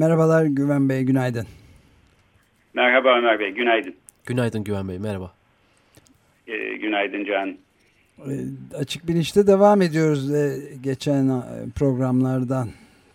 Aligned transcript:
Merhabalar 0.00 0.44
Güven 0.44 0.88
Bey, 0.88 1.02
günaydın. 1.02 1.46
Merhaba 2.74 3.18
Ömer 3.18 3.40
Bey, 3.40 3.50
günaydın. 3.50 3.94
Günaydın 4.26 4.64
Güven 4.64 4.88
Bey, 4.88 4.98
merhaba. 4.98 5.32
Ee, 6.46 6.76
günaydın 6.76 7.24
Can. 7.24 7.48
Ee, 7.48 8.76
açık 8.76 9.08
Bilinç'te 9.08 9.46
devam 9.46 9.82
ediyoruz 9.82 10.34
ee, 10.34 10.58
geçen 10.82 11.28
e, 11.28 11.42
programlardan 11.78 12.68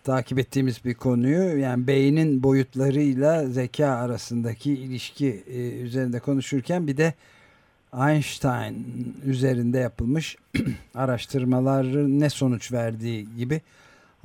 takip 0.03 0.40
ettiğimiz 0.40 0.85
bir 0.85 0.93
konuyu. 0.93 1.57
Yani 1.59 1.88
beynin 1.88 2.43
boyutlarıyla 2.43 3.45
zeka 3.45 3.88
arasındaki 3.88 4.71
ilişki 4.73 5.43
e, 5.48 5.81
üzerinde 5.81 6.20
konuşurken 6.20 6.87
bir 6.87 6.98
de 6.98 7.13
Einstein 8.07 8.85
üzerinde 9.26 9.77
yapılmış 9.77 10.37
araştırmaların 10.96 12.20
ne 12.20 12.29
sonuç 12.29 12.71
verdiği 12.71 13.27
gibi 13.37 13.62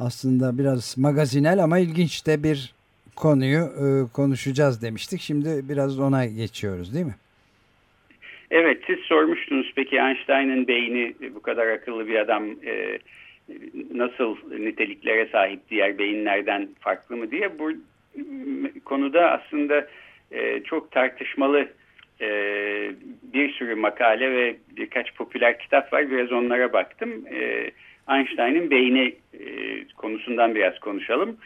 aslında 0.01 0.59
biraz 0.59 0.99
magazinel 0.99 1.63
ama 1.65 1.79
ilginç 1.79 2.27
de 2.27 2.43
bir 2.43 2.75
konuyu 3.17 3.61
e, 3.61 3.85
konuşacağız 4.13 4.83
demiştik. 4.83 5.21
Şimdi 5.21 5.49
biraz 5.69 6.01
ona 6.01 6.27
geçiyoruz 6.27 6.95
değil 6.95 7.07
mi? 7.07 7.15
Evet 8.51 8.83
siz 8.87 8.99
sormuştunuz 8.99 9.73
peki 9.77 9.97
Einstein'ın 9.97 10.69
beyni 10.69 11.15
bu 11.35 11.43
kadar 11.43 11.67
akıllı 11.67 12.07
bir 12.07 12.19
adam 12.19 12.45
e, 12.67 12.99
nasıl 13.95 14.37
niteliklere 14.59 15.27
sahip 15.27 15.61
diğer 15.71 15.99
beyinlerden 15.99 16.69
farklı 16.81 17.17
mı 17.17 17.31
diye 17.31 17.59
bu 17.59 17.73
konuda 18.85 19.31
aslında 19.31 19.87
e, 20.33 20.63
çok 20.63 20.91
tartışmalı 20.91 21.69
e, 22.21 22.29
bir 23.23 23.53
sürü 23.53 23.75
makale 23.75 24.31
ve 24.31 24.57
birkaç 24.77 25.15
popüler 25.15 25.59
kitap 25.59 25.93
var. 25.93 26.11
Biraz 26.11 26.33
onlara 26.33 26.73
baktım. 26.73 27.25
E, 27.33 27.71
Einstein'ın 28.11 28.71
beyni 28.71 29.15
e, 29.35 29.45
konusundan 29.97 30.55
biraz 30.55 30.79
konuşalım. 30.79 31.37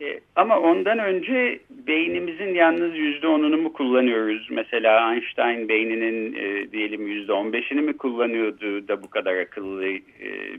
E, 0.00 0.20
ama 0.36 0.60
ondan 0.60 0.98
önce 0.98 1.58
beynimizin 1.70 2.54
yalnız 2.54 2.96
yüzde 2.96 3.26
onunu 3.26 3.56
mu 3.56 3.72
kullanıyoruz? 3.72 4.48
Mesela 4.50 5.14
Einstein 5.14 5.68
beyninin 5.68 6.34
e, 6.34 6.72
diyelim 6.72 7.06
yüzde 7.06 7.32
on 7.32 7.52
beşini 7.52 7.80
mi 7.80 7.96
kullanıyordu 7.96 8.88
da 8.88 9.02
bu 9.02 9.10
kadar 9.10 9.36
akıllı 9.36 9.86
e, 9.88 10.00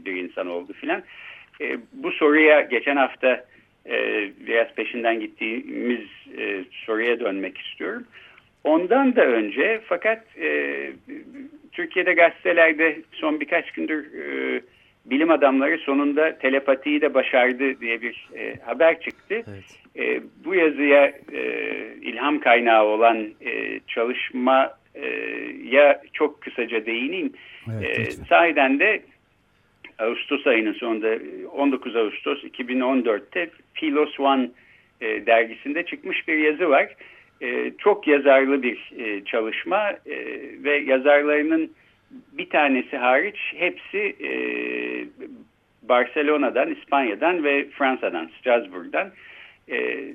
bir 0.05 0.15
insan 0.15 0.47
oldu 0.47 0.73
filan. 0.73 1.03
E, 1.61 1.77
bu 1.93 2.11
soruya 2.11 2.61
geçen 2.61 2.95
hafta 2.95 3.45
e, 3.89 4.29
biraz 4.47 4.73
peşinden 4.75 5.19
gittiğimiz 5.19 6.05
e, 6.37 6.63
soruya 6.85 7.19
dönmek 7.19 7.57
istiyorum. 7.57 8.03
Ondan 8.63 9.15
da 9.15 9.25
önce 9.25 9.81
fakat 9.85 10.37
e, 10.37 10.91
Türkiye'de 11.71 12.13
gazetelerde 12.13 13.01
son 13.11 13.39
birkaç 13.39 13.71
gündür 13.71 14.05
e, 14.13 14.61
bilim 15.05 15.31
adamları 15.31 15.77
sonunda 15.77 16.37
telepatiyi 16.37 17.01
de 17.01 17.13
başardı 17.13 17.79
diye 17.79 18.01
bir 18.01 18.29
e, 18.35 18.55
haber 18.65 19.01
çıktı. 19.01 19.43
Evet. 19.47 19.63
E, 19.95 20.21
bu 20.45 20.55
yazıya 20.55 21.13
e, 21.33 21.41
ilham 22.01 22.39
kaynağı 22.39 22.85
olan 22.85 23.27
e, 23.41 23.79
çalışmaya 23.87 26.01
çok 26.13 26.41
kısaca 26.41 26.85
değineyim. 26.85 27.33
Evet, 27.79 27.99
e, 27.99 28.11
sahiden 28.11 28.79
de 28.79 29.01
Ağustos 29.99 30.47
ayının 30.47 30.73
sonunda 30.73 31.17
19 31.51 31.95
Ağustos 31.95 32.43
2014'te 32.43 33.49
Philos 33.73 34.19
One 34.19 34.49
e, 35.01 35.25
dergisinde 35.25 35.85
çıkmış 35.85 36.27
bir 36.27 36.37
yazı 36.37 36.69
var. 36.69 36.95
E, 37.41 37.71
çok 37.77 38.07
yazarlı 38.07 38.63
bir 38.63 38.91
e, 38.97 39.25
çalışma 39.25 39.91
e, 39.91 40.15
ve 40.63 40.77
yazarlarının 40.77 41.71
bir 42.11 42.49
tanesi 42.49 42.97
hariç 42.97 43.37
hepsi 43.55 44.15
e, 44.23 44.29
Barcelona'dan, 45.89 46.71
İspanya'dan 46.71 47.43
ve 47.43 47.69
Fransa'dan, 47.69 48.29
Strasbourg'dan. 48.39 49.11
E, 49.71 50.05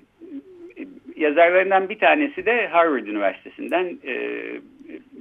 yazarlarından 1.17 1.89
bir 1.89 1.99
tanesi 1.99 2.47
de 2.47 2.67
Harvard 2.67 3.07
Üniversitesi'nden, 3.07 3.99
e, 4.07 4.15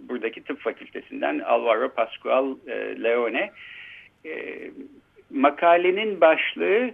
buradaki 0.09 0.44
tıp 0.44 0.59
fakültesinden 0.59 1.40
Alvaro 1.40 1.90
Pascual 1.90 2.56
e, 2.68 3.03
Leone. 3.03 3.52
E, 4.25 4.31
makalenin 5.29 6.22
başlığı 6.22 6.91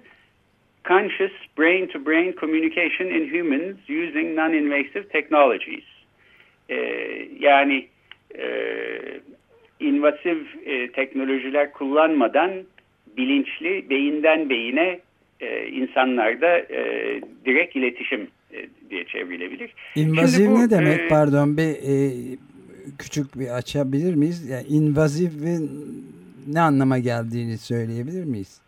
Conscious 0.86 1.32
Brain-to-Brain 1.58 2.32
-brain 2.32 2.40
Communication 2.40 3.08
in 3.08 3.30
Humans 3.34 3.78
Using 3.90 4.38
Non-Invasive 4.38 5.08
Technologies. 5.08 5.86
E, 6.70 6.78
yani 7.40 7.88
e, 8.38 8.46
invasif 9.80 10.38
e, 10.66 10.92
teknolojiler 10.92 11.72
kullanmadan 11.72 12.52
bilinçli 13.18 13.90
beyinden 13.90 14.50
beyine 14.50 15.00
e, 15.40 15.68
insanlarda 15.68 16.58
e, 16.58 17.22
direkt 17.46 17.76
iletişim 17.76 18.28
e, 18.54 18.66
diye 18.90 19.06
çevrilebilir. 19.06 19.74
İnvazif 19.96 20.48
bu, 20.48 20.60
ne 20.60 20.70
demek? 20.70 21.00
E, 21.00 21.08
Pardon 21.08 21.58
bir 21.58 21.64
e, 21.64 22.14
küçük 23.00 23.40
bir 23.40 23.58
açabilir 23.58 24.16
miyiz? 24.16 24.50
Yani 24.50 24.68
invazifin 24.68 25.70
ne 26.48 26.60
anlama 26.60 27.00
geldiğini 27.00 27.58
söyleyebilir 27.58 28.24
miyiz? 28.24 28.62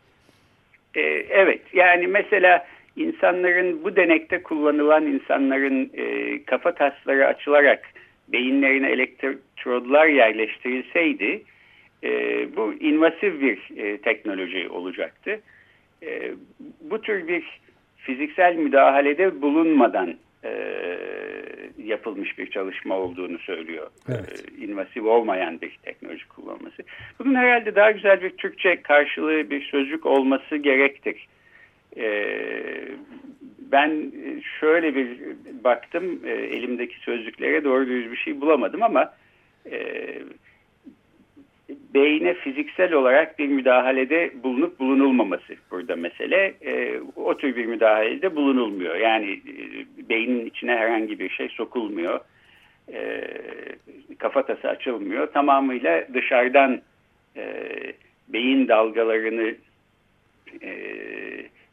E, 0.95 1.01
evet 1.29 1.61
yani 1.73 2.07
mesela 2.07 2.65
insanların 2.95 3.83
bu 3.83 3.95
denekte 3.95 4.43
kullanılan 4.43 5.05
insanların 5.05 5.91
e, 5.93 6.43
kafa 6.43 6.75
tasları 6.75 7.27
açılarak 7.27 7.79
beyinlerine 8.27 8.91
elektrodlar 9.57 10.07
yerleştirilseydi 10.07 11.43
e, 12.03 12.09
bu 12.55 12.73
invasif 12.73 13.41
bir 13.41 13.77
e, 13.77 13.97
teknoloji 13.97 14.69
olacaktı. 14.69 15.39
E, 16.03 16.31
bu 16.81 17.01
tür 17.01 17.27
bir 17.27 17.59
fiziksel 17.97 18.55
müdahalede 18.55 19.41
bulunmadan 19.41 20.15
e, 20.43 20.51
yapılmış 21.83 22.37
bir 22.37 22.49
çalışma 22.51 22.97
olduğunu 22.97 23.39
söylüyor. 23.39 23.87
Evet. 24.09 24.45
E, 24.59 24.65
invasif 24.65 25.03
olmayan 25.03 25.61
bir 25.61 25.77
teknoloji 25.83 26.27
kullanması. 26.27 26.83
Bunun 27.19 27.35
herhalde 27.35 27.75
daha 27.75 27.91
güzel 27.91 28.21
bir 28.21 28.29
Türkçe 28.29 28.81
karşılığı 28.81 29.49
bir 29.49 29.61
sözcük 29.61 30.05
olması 30.05 30.55
gerektir. 30.55 31.27
E, 31.97 32.35
ben 33.71 34.11
şöyle 34.59 34.95
bir 34.95 35.19
baktım 35.63 36.19
e, 36.25 36.31
elimdeki 36.31 36.99
sözlüklere 36.99 37.63
doğru 37.63 37.87
düz 37.87 38.11
bir 38.11 38.17
şey 38.17 38.41
bulamadım 38.41 38.83
ama 38.83 39.13
e, 39.71 39.79
beyne 41.93 42.33
fiziksel 42.33 42.93
olarak 42.93 43.39
bir 43.39 43.47
müdahalede 43.47 44.31
bulunup 44.43 44.79
bulunulmaması 44.79 45.55
burada 45.71 45.95
mesele. 45.95 46.53
E, 46.65 46.99
o 47.15 47.37
tür 47.37 47.55
bir 47.55 47.65
müdahalede 47.65 48.35
bulunulmuyor. 48.35 48.95
Yani 48.95 49.31
e, 49.31 49.63
beynin 50.09 50.45
içine 50.45 50.75
herhangi 50.75 51.19
bir 51.19 51.29
şey 51.29 51.49
sokulmuyor. 51.49 52.19
E, 52.93 53.23
kafatası 54.17 54.69
açılmıyor. 54.69 55.27
Tamamıyla 55.27 56.07
dışarıdan 56.13 56.81
e, 57.37 57.63
beyin 58.27 58.67
dalgalarını 58.67 59.55
e, 60.61 60.71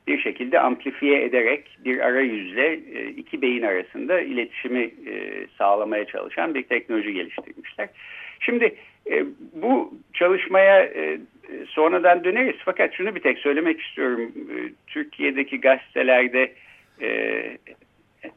bir 0.06 0.19
şekilde 0.19 0.61
amplifiye 0.61 1.25
ederek 1.25 1.79
bir 1.85 1.99
arayüzle 1.99 2.73
e, 2.73 3.09
iki 3.09 3.43
beyin 3.43 3.62
arasında 3.62 4.21
iletişimi 4.21 4.83
e, 4.83 5.47
sağlamaya 5.59 6.05
çalışan 6.05 6.55
bir 6.55 6.62
teknoloji 6.62 7.12
geliştirmişler. 7.12 7.89
Şimdi 8.41 8.75
e, 9.11 9.25
bu 9.53 9.95
çalışmaya 10.15 10.89
sonradan 11.69 12.25
döneriz 12.25 12.56
fakat 12.65 12.95
şunu 12.95 13.15
bir 13.15 13.21
tek 13.21 13.39
söylemek 13.39 13.81
istiyorum. 13.81 14.33
Türkiye'deki 14.87 15.61
gazetelerde 15.61 16.53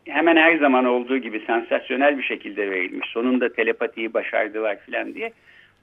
hemen 0.06 0.36
her 0.36 0.58
zaman 0.58 0.86
olduğu 0.86 1.18
gibi 1.18 1.44
sansasyonel 1.48 2.18
bir 2.18 2.24
şekilde 2.24 2.72
verilmiş. 2.72 3.10
Sonunda 3.10 3.54
telepatiyi 3.54 4.14
başardılar 4.14 4.78
falan 4.86 5.14
diye. 5.16 5.32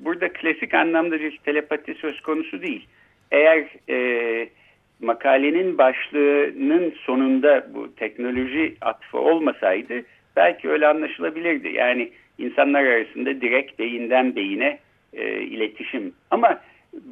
Burada 0.00 0.32
klasik 0.32 0.74
anlamda 0.74 1.20
bir 1.20 1.36
telepati 1.36 1.94
söz 1.94 2.20
konusu 2.20 2.62
değil. 2.62 2.86
Eğer 3.30 3.64
e, 3.88 4.48
makalenin 5.00 5.78
başlığının 5.78 6.94
sonunda 6.96 7.66
bu 7.74 7.94
teknoloji 7.94 8.76
atfı 8.80 9.18
olmasaydı 9.18 10.02
belki 10.36 10.70
öyle 10.70 10.86
anlaşılabilirdi. 10.86 11.68
Yani 11.68 12.10
insanlar 12.38 12.84
arasında 12.84 13.40
direkt 13.40 13.78
beyinden 13.78 14.36
beyine 14.36 14.78
e, 15.12 15.40
iletişim. 15.40 16.12
Ama 16.30 16.60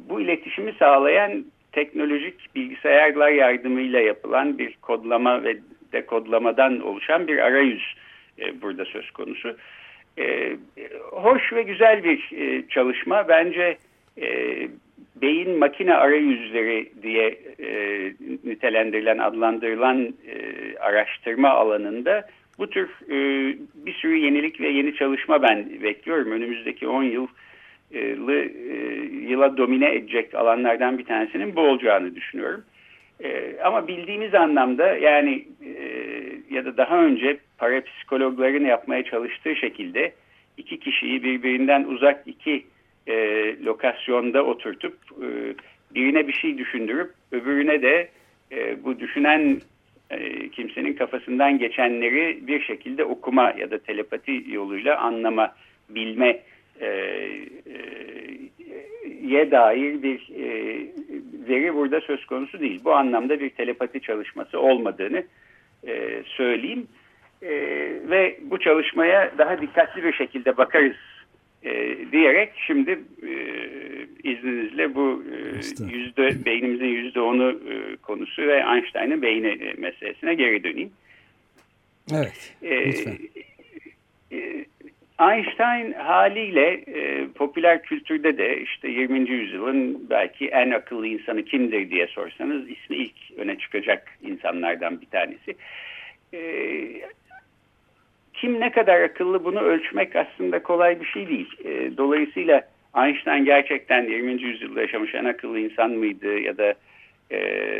bu 0.09 0.21
iletişimi 0.21 0.73
sağlayan 0.79 1.45
teknolojik 1.71 2.55
bilgisayarlar 2.55 3.29
yardımıyla 3.29 3.99
yapılan 3.99 4.57
bir 4.57 4.77
kodlama 4.81 5.43
ve 5.43 5.57
dekodlamadan 5.93 6.79
oluşan 6.79 7.27
bir 7.27 7.37
arayüz 7.37 7.95
e, 8.39 8.61
burada 8.61 8.85
söz 8.85 9.11
konusu. 9.11 9.57
E, 10.17 10.57
hoş 11.11 11.53
ve 11.53 11.63
güzel 11.63 12.03
bir 12.03 12.31
e, 12.31 12.67
çalışma. 12.69 13.27
Bence 13.27 13.77
e, 14.21 14.27
beyin 15.21 15.59
makine 15.59 15.93
arayüzleri 15.93 16.91
diye 17.03 17.37
e, 17.59 17.69
nitelendirilen, 18.43 19.17
adlandırılan 19.17 20.01
e, 20.03 20.77
araştırma 20.77 21.49
alanında 21.49 22.27
bu 22.59 22.69
tür 22.69 22.89
e, 23.09 23.17
bir 23.85 23.93
sürü 23.93 24.17
yenilik 24.17 24.61
ve 24.61 24.69
yeni 24.69 24.95
çalışma 24.95 25.41
ben 25.41 25.69
bekliyorum. 25.83 26.31
Önümüzdeki 26.31 26.87
10 26.87 27.03
yıl 27.03 27.27
yılı, 27.93 28.35
e, 28.35 28.75
yıla 29.29 29.57
domine 29.57 29.95
edecek 29.95 30.35
alanlardan 30.35 30.97
bir 30.97 31.05
tanesinin 31.05 31.55
bu 31.55 31.61
olacağını 31.61 32.15
düşünüyorum. 32.15 32.63
E, 33.23 33.55
ama 33.63 33.87
bildiğimiz 33.87 34.33
anlamda 34.33 34.97
yani 34.97 35.47
e, 35.65 35.73
ya 36.49 36.65
da 36.65 36.77
daha 36.77 36.97
önce 37.03 37.37
parapsikologların 37.57 38.65
yapmaya 38.65 39.03
çalıştığı 39.03 39.55
şekilde 39.55 40.13
iki 40.57 40.79
kişiyi 40.79 41.23
birbirinden 41.23 41.83
uzak 41.83 42.23
iki 42.25 42.65
e, 43.07 43.15
lokasyonda 43.65 44.45
oturtup 44.45 44.97
e, 45.21 45.27
birine 45.95 46.27
bir 46.27 46.33
şey 46.33 46.57
düşündürüp 46.57 47.11
öbürüne 47.31 47.81
de 47.81 48.09
e, 48.51 48.83
bu 48.83 48.99
düşünen 48.99 49.61
e, 50.09 50.49
kimsenin 50.49 50.93
kafasından 50.93 51.59
geçenleri 51.59 52.47
bir 52.47 52.61
şekilde 52.61 53.03
okuma 53.03 53.53
ya 53.57 53.71
da 53.71 53.77
telepati 53.77 54.43
yoluyla 54.47 54.97
anlama, 54.97 55.55
bilme 55.89 56.39
e, 56.81 56.87
e, 56.87 57.79
ye 59.21 59.51
dair 59.51 60.03
bir 60.03 60.29
e, 60.35 60.77
veri 61.47 61.75
burada 61.75 62.01
söz 62.01 62.25
konusu 62.25 62.59
değil. 62.59 62.81
Bu 62.83 62.93
anlamda 62.93 63.39
bir 63.39 63.49
telepati 63.49 64.01
çalışması 64.01 64.59
olmadığını 64.59 65.23
e, 65.87 66.23
söyleyeyim. 66.25 66.87
E, 67.41 67.51
ve 68.09 68.37
bu 68.41 68.59
çalışmaya 68.59 69.31
daha 69.37 69.61
dikkatli 69.61 70.03
bir 70.03 70.13
şekilde 70.13 70.57
bakarız 70.57 70.95
e, 71.65 71.97
diyerek 72.11 72.49
şimdi 72.67 72.91
e, 73.23 73.33
izninizle 74.23 74.95
bu 74.95 75.23
e, 75.31 75.95
yüzde 75.95 76.45
beynimizin 76.45 76.85
yüzde 76.85 77.21
onu 77.21 77.49
e, 77.49 77.95
konusu 77.95 78.41
ve 78.41 78.65
Einstein'ın 78.75 79.21
beyni 79.21 79.47
e, 79.47 79.73
meselesine 79.73 80.33
geri 80.33 80.63
döneyim. 80.63 80.91
Evet. 82.13 82.55
E, 82.61 82.87
lütfen. 82.87 83.17
E, 84.31 84.65
Einstein 85.21 85.93
haliyle 85.93 86.83
e, 86.87 87.27
popüler 87.27 87.83
kültürde 87.83 88.37
de 88.37 88.61
işte 88.61 88.87
20. 88.87 89.29
yüzyılın 89.29 90.09
belki 90.09 90.47
en 90.47 90.71
akıllı 90.71 91.07
insanı 91.07 91.45
kimdir 91.45 91.89
diye 91.89 92.07
sorsanız 92.07 92.69
ismi 92.69 92.95
ilk 92.95 93.15
öne 93.37 93.57
çıkacak 93.57 94.17
insanlardan 94.21 95.01
bir 95.01 95.05
tanesi. 95.05 95.55
E, 96.33 96.39
kim 98.33 98.59
ne 98.59 98.71
kadar 98.71 99.01
akıllı 99.01 99.43
bunu 99.43 99.59
ölçmek 99.59 100.15
aslında 100.15 100.63
kolay 100.63 101.01
bir 101.01 101.05
şey 101.05 101.27
değil. 101.27 101.49
E, 101.65 101.97
dolayısıyla 101.97 102.61
Einstein 102.97 103.45
gerçekten 103.45 104.03
20. 104.03 104.41
yüzyılda 104.41 104.81
yaşamış 104.81 105.15
en 105.15 105.25
akıllı 105.25 105.59
insan 105.59 105.91
mıydı 105.91 106.39
ya 106.39 106.57
da 106.57 106.73
e, 107.31 107.39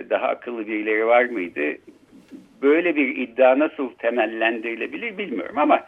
daha 0.10 0.28
akıllı 0.28 0.68
birileri 0.68 1.06
var 1.06 1.26
mıydı? 1.26 1.78
Böyle 2.62 2.96
bir 2.96 3.18
iddia 3.18 3.60
nasıl 3.60 3.90
temellendirilebilir 3.90 5.18
bilmiyorum 5.18 5.58
ama 5.58 5.86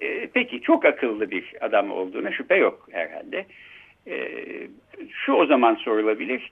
e, 0.00 0.26
peki 0.26 0.60
çok 0.60 0.84
akıllı 0.84 1.30
bir 1.30 1.52
adam 1.60 1.90
olduğuna 1.90 2.32
şüphe 2.32 2.56
yok 2.56 2.88
herhalde. 2.92 3.46
E, 4.06 4.16
şu 5.10 5.32
o 5.32 5.46
zaman 5.46 5.74
sorulabilir. 5.74 6.50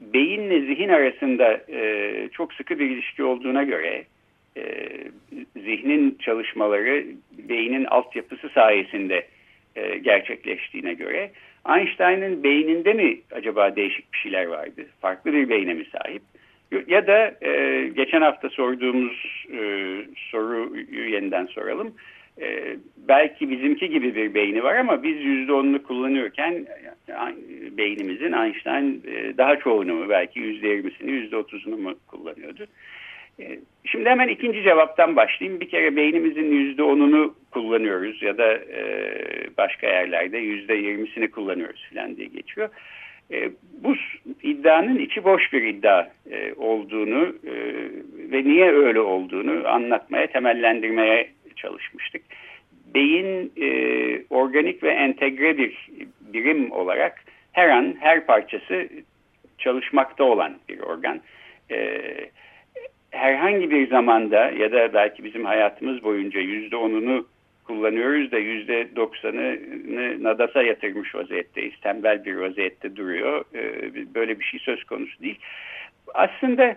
Beyinle 0.00 0.60
zihin 0.60 0.88
arasında 0.88 1.60
e, 1.68 2.28
çok 2.32 2.52
sıkı 2.52 2.78
bir 2.78 2.90
ilişki 2.90 3.24
olduğuna 3.24 3.62
göre 3.62 4.04
e, 4.56 4.62
zihnin 5.64 6.18
çalışmaları 6.20 7.04
beynin 7.48 7.84
altyapısı 7.84 8.48
sayesinde 8.48 9.26
e, 9.76 9.98
gerçekleştiğine 9.98 10.94
göre 10.94 11.30
Einstein'ın 11.68 12.42
beyninde 12.42 12.92
mi 12.92 13.20
acaba 13.32 13.76
değişik 13.76 14.12
bir 14.12 14.18
şeyler 14.18 14.46
vardı? 14.46 14.86
Farklı 15.00 15.32
bir 15.32 15.48
beyne 15.48 15.74
mi 15.74 15.84
sahip? 15.84 16.22
Ya 16.86 17.06
da 17.06 17.34
e, 17.46 17.88
geçen 17.96 18.22
hafta 18.22 18.48
sorduğumuz 18.48 19.46
e, 19.52 19.60
soruyu 20.30 21.10
yeniden 21.10 21.46
soralım. 21.46 21.94
E, 22.40 22.76
belki 22.96 23.50
bizimki 23.50 23.88
gibi 23.88 24.14
bir 24.14 24.34
beyni 24.34 24.62
var 24.62 24.76
ama 24.76 25.02
biz 25.02 25.24
yüzde 25.24 25.52
onunu 25.52 25.82
kullanıyorken 25.82 26.66
beynimizin 27.70 28.32
Einstein 28.32 29.02
e, 29.06 29.38
daha 29.38 29.56
çoğunu 29.56 29.94
mu 29.94 30.08
belki 30.08 30.40
yüzde 30.40 30.68
yirmisini 30.68 31.10
yüzde 31.10 31.36
otuzunu 31.36 31.76
mu 31.76 31.94
kullanıyordu? 32.06 32.66
E, 33.40 33.58
şimdi 33.84 34.08
hemen 34.08 34.28
ikinci 34.28 34.62
cevaptan 34.62 35.16
başlayayım. 35.16 35.60
Bir 35.60 35.68
kere 35.68 35.96
beynimizin 35.96 36.52
yüzde 36.52 36.82
onunu 36.82 37.34
kullanıyoruz 37.50 38.22
ya 38.22 38.38
da 38.38 38.54
e, 38.54 38.82
başka 39.58 39.86
yerlerde 39.86 40.38
yüzde 40.38 40.74
yirmisini 40.74 41.30
kullanıyoruz 41.30 41.90
falan 41.94 42.16
diye 42.16 42.28
geçiyor. 42.28 42.68
E, 43.32 43.50
bu 43.82 43.94
iddianın 44.42 44.98
içi 44.98 45.24
boş 45.24 45.52
bir 45.52 45.62
iddia 45.62 46.08
e, 46.30 46.54
olduğunu 46.56 47.34
ve 48.32 48.44
niye 48.44 48.72
öyle 48.72 49.00
olduğunu 49.00 49.68
anlatmaya, 49.68 50.26
temellendirmeye 50.26 51.30
çalışmıştık. 51.56 52.22
Beyin 52.94 53.52
organik 54.30 54.82
ve 54.82 54.90
entegre 54.90 55.58
bir 55.58 55.88
birim 56.20 56.72
olarak 56.72 57.24
her 57.52 57.68
an 57.68 57.96
her 58.00 58.26
parçası 58.26 58.88
çalışmakta 59.58 60.24
olan 60.24 60.54
bir 60.68 60.80
organ. 60.80 61.20
E, 61.70 62.00
herhangi 63.22 63.70
bir 63.70 63.88
zamanda 63.88 64.50
ya 64.50 64.72
da 64.72 64.94
belki 64.94 65.24
bizim 65.24 65.44
hayatımız 65.44 66.02
boyunca 66.02 66.40
yüzde 66.40 66.76
onunu 66.76 67.26
kullanıyoruz 67.64 68.32
da 68.32 68.38
yüzde 68.38 68.96
doksanını 68.96 69.58
nadasa 70.22 70.62
yatırmış 70.62 71.14
vaziyetteyiz. 71.14 71.74
Tembel 71.80 72.24
bir 72.24 72.34
vaziyette 72.34 72.96
duruyor. 72.96 73.44
E, 73.54 73.92
böyle 74.14 74.40
bir 74.40 74.44
şey 74.44 74.60
söz 74.60 74.84
konusu 74.84 75.22
değil. 75.22 75.38
Aslında 76.14 76.64
e, 76.64 76.76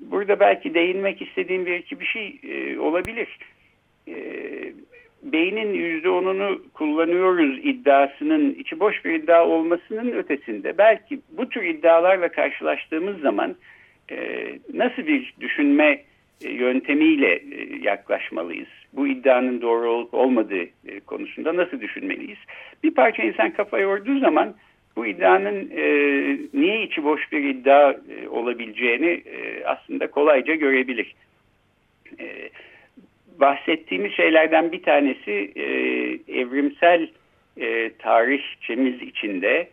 burada 0.00 0.40
belki 0.40 0.74
değinmek 0.74 1.22
istediğim 1.22 1.66
bir 1.66 1.74
iki 1.74 2.00
bir 2.00 2.06
şey 2.06 2.40
e, 2.42 2.78
olabilir. 2.78 3.38
Beynin 5.22 5.74
yüzde 5.74 6.08
onunu 6.08 6.62
kullanıyoruz 6.74 7.58
iddiasının 7.62 8.54
içi 8.54 8.80
boş 8.80 9.04
bir 9.04 9.14
iddia 9.14 9.46
olmasının 9.46 10.12
ötesinde 10.12 10.78
belki 10.78 11.20
bu 11.30 11.48
tür 11.48 11.62
iddialarla 11.62 12.28
karşılaştığımız 12.28 13.20
zaman 13.20 13.56
nasıl 14.74 15.06
bir 15.06 15.34
düşünme 15.40 16.02
yöntemiyle 16.40 17.42
yaklaşmalıyız? 17.82 18.68
Bu 18.92 19.08
iddianın 19.08 19.60
doğru 19.60 19.90
olup 19.90 20.14
olmadığı 20.14 20.66
konusunda 21.06 21.56
nasıl 21.56 21.80
düşünmeliyiz? 21.80 22.38
Bir 22.84 22.90
parça 22.90 23.22
insan 23.22 23.50
kafa 23.50 23.78
yorduğu 23.78 24.18
zaman 24.18 24.54
bu 24.96 25.06
iddianın 25.06 25.70
e, 25.76 25.84
niye 26.54 26.82
içi 26.82 27.04
boş 27.04 27.32
bir 27.32 27.44
iddia 27.44 27.90
e, 27.90 28.28
olabileceğini 28.28 29.22
e, 29.26 29.64
aslında 29.64 30.10
kolayca 30.10 30.54
görebilir. 30.54 31.14
E, 32.20 32.48
bahsettiğimiz 33.40 34.12
şeylerden 34.12 34.72
bir 34.72 34.82
tanesi 34.82 35.52
e, 35.56 35.64
evrimsel 36.40 37.08
e, 37.60 37.90
tarihçemiz 37.98 39.02
içinde 39.02 39.68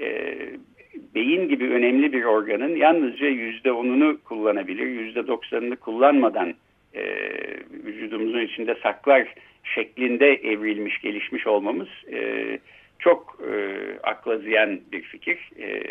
e, 0.00 0.36
beyin 1.14 1.48
gibi 1.48 1.70
önemli 1.70 2.12
bir 2.12 2.24
organın 2.24 2.76
yalnızca 2.76 3.26
yüzde 3.26 3.72
onunu 3.72 4.18
kullanabilir, 4.24 4.86
yüzde 4.86 5.26
doksanını 5.26 5.76
kullanmadan 5.76 6.54
e, 6.94 7.04
vücudumuzun 7.84 8.40
içinde 8.40 8.74
saklar 8.82 9.34
şeklinde 9.64 10.34
evrilmiş, 10.34 11.00
gelişmiş 11.00 11.46
olmamız 11.46 11.88
e, 12.12 12.58
çok 12.98 13.38
e, 13.52 13.78
akla 14.02 14.38
ziyan 14.38 14.80
bir 14.92 15.02
fikir. 15.02 15.50
E, 15.58 15.82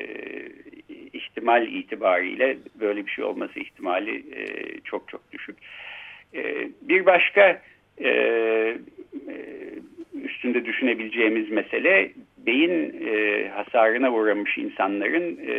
ihtimal 1.13 1.67
itibariyle 1.67 2.57
böyle 2.79 3.05
bir 3.05 3.11
şey 3.11 3.25
olması 3.25 3.59
ihtimali 3.59 4.23
e, 4.35 4.45
çok 4.83 5.09
çok 5.09 5.31
düşük. 5.31 5.57
E, 6.33 6.69
bir 6.81 7.05
başka 7.05 7.61
e, 7.97 8.09
e 8.09 8.77
üstünde 10.23 10.65
düşünebileceğimiz 10.65 11.49
mesele 11.49 12.11
beyin 12.47 13.01
e, 13.07 13.47
hasarına 13.49 14.11
uğramış 14.11 14.57
insanların 14.57 15.39
e, 15.47 15.55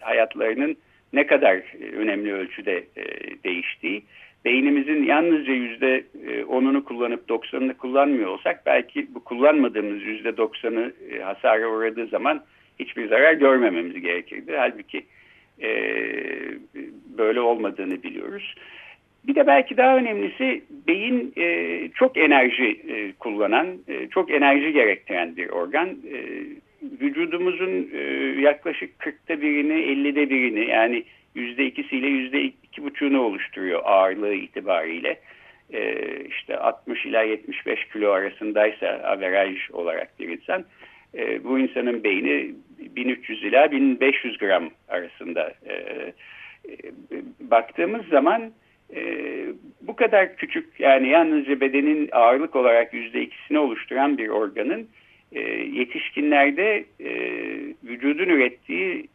hayatlarının 0.00 0.76
ne 1.12 1.26
kadar 1.26 1.62
önemli 1.96 2.32
ölçüde 2.32 2.84
e, 2.96 3.04
değiştiği 3.44 4.02
beynimizin 4.44 5.04
yalnızca 5.04 5.52
yüzde 5.52 6.04
e, 6.26 6.44
onunu 6.44 6.84
kullanıp 6.84 7.28
doksanını 7.28 7.76
kullanmıyor 7.76 8.28
olsak 8.28 8.66
belki 8.66 9.14
bu 9.14 9.24
kullanmadığımız 9.24 10.02
yüzde 10.02 10.36
doksanı 10.36 10.92
e, 11.10 11.18
hasara 11.18 11.68
uğradığı 11.68 12.06
zaman 12.06 12.44
hiçbir 12.78 13.08
zarar 13.08 13.32
görmememiz 13.32 14.00
gerekirdi. 14.00 14.52
Halbuki 14.56 15.06
e, 15.62 15.68
böyle 17.18 17.40
olmadığını 17.40 18.02
biliyoruz. 18.02 18.54
Bir 19.26 19.34
de 19.34 19.46
belki 19.46 19.76
daha 19.76 19.96
önemlisi 19.96 20.62
beyin 20.88 21.32
e, 21.36 21.88
çok 21.94 22.16
enerji 22.16 22.80
e, 22.88 23.12
kullanan, 23.12 23.66
e, 23.88 24.08
çok 24.08 24.30
enerji 24.30 24.72
gerektiren 24.72 25.36
bir 25.36 25.48
organ. 25.48 25.88
E, 25.88 26.18
vücudumuzun 27.00 27.90
e, 27.94 28.00
yaklaşık 28.40 28.90
40'ta 29.00 29.42
birini 29.42 29.72
50'de 29.72 30.30
birini 30.30 30.70
yani 30.70 31.04
yüzde 31.34 31.66
ikisiyle 31.66 32.06
yüzde 32.06 32.42
iki 32.42 32.84
buçuğunu 32.84 33.20
oluşturuyor 33.20 33.80
ağırlığı 33.84 34.34
itibariyle. 34.34 35.20
E, 35.72 35.94
işte 36.28 36.56
60 36.56 37.06
ila 37.06 37.22
75 37.22 37.88
kilo 37.92 38.10
arasındaysa 38.10 38.86
averaj 38.86 39.70
olarak 39.72 40.20
bir 40.20 40.28
insan 40.28 40.64
e, 41.14 41.44
bu 41.44 41.58
insanın 41.58 42.04
beyni 42.04 42.54
1300 42.96 43.44
ila 43.44 43.70
1500 43.70 44.38
gram 44.38 44.70
arasında 44.88 45.54
e, 45.66 45.72
e, 45.72 46.12
baktığımız 47.40 48.06
zaman 48.06 48.52
bu 49.80 49.96
kadar 49.96 50.36
küçük 50.36 50.80
yani 50.80 51.08
yalnızca 51.08 51.60
bedenin 51.60 52.08
ağırlık 52.12 52.56
olarak 52.56 52.94
yüzde 52.94 53.22
ikisini 53.22 53.58
oluşturan 53.58 54.18
bir 54.18 54.28
organın 54.28 54.88
e, 55.32 55.40
yetişkinlerde 55.72 56.84
e, 57.00 57.10
vücudun 57.84 58.28
ürettiği 58.28 59.08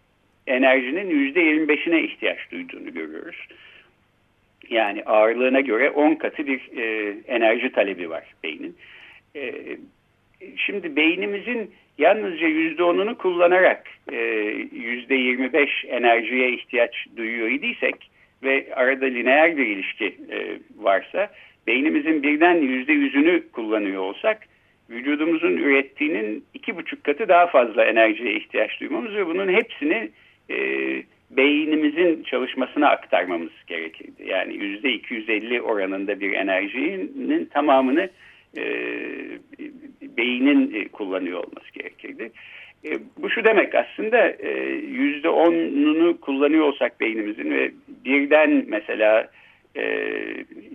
enerjinin 0.47 1.09
yüzde 1.09 1.39
yirmi 1.39 1.67
beşine 1.67 2.01
ihtiyaç 2.03 2.51
duyduğunu 2.51 2.93
görüyoruz. 2.93 3.47
Yani 4.69 5.03
ağırlığına 5.03 5.59
göre 5.59 5.89
10 5.89 6.15
katı 6.15 6.47
bir 6.47 6.77
e, 6.77 7.15
enerji 7.27 7.71
talebi 7.71 8.09
var 8.09 8.23
beynin. 8.43 8.75
E, 9.35 9.53
şimdi 10.55 10.95
beynimizin 10.95 11.71
yalnızca 11.97 12.47
yüzde 12.47 12.83
onunu 12.83 13.17
kullanarak 13.17 13.87
e, 14.11 14.17
yüzde 14.71 15.15
yirmi 15.15 15.53
beş 15.53 15.85
enerjiye 15.87 16.51
ihtiyaç 16.53 17.07
duyuyor 17.17 17.47
idiysek 17.47 18.09
ve 18.43 18.67
arada 18.75 19.05
lineer 19.05 19.57
bir 19.57 19.65
ilişki 19.65 20.05
e, 20.05 20.59
varsa 20.77 21.31
beynimizin 21.67 22.23
birden 22.23 22.55
yüzde 22.55 22.93
yüzünü 22.93 23.43
kullanıyor 23.51 24.01
olsak 24.01 24.37
vücudumuzun 24.89 25.57
ürettiğinin 25.57 26.43
iki 26.53 26.75
buçuk 26.75 27.03
katı 27.03 27.27
daha 27.27 27.47
fazla 27.47 27.85
enerjiye 27.85 28.33
ihtiyaç 28.33 28.79
duymamız 28.79 29.15
ve 29.15 29.27
bunun 29.27 29.53
hepsini 29.53 30.09
e, 30.49 30.57
beynimizin 31.31 32.23
çalışmasına 32.23 32.89
aktarmamız 32.89 33.51
gerekirdi. 33.67 34.23
Yani 34.25 34.53
yüzde 34.53 34.93
250 34.93 35.61
oranında 35.61 36.19
bir 36.19 36.33
enerjinin 36.33 37.45
tamamını 37.45 38.09
e, 38.57 38.63
beynin 40.01 40.73
e, 40.73 40.87
kullanıyor 40.87 41.43
olması 41.43 41.73
gerekirdi. 41.73 42.31
E, 42.85 42.99
bu 43.17 43.29
şu 43.29 43.43
demek 43.43 43.75
aslında 43.75 44.29
e, 44.29 44.49
yüzde 44.91 45.29
onunu 45.29 46.19
kullanıyor 46.19 46.65
olsak 46.65 46.99
beynimizin 46.99 47.51
ve 47.51 47.71
birden 48.05 48.65
mesela 48.67 49.29
e, 49.75 49.83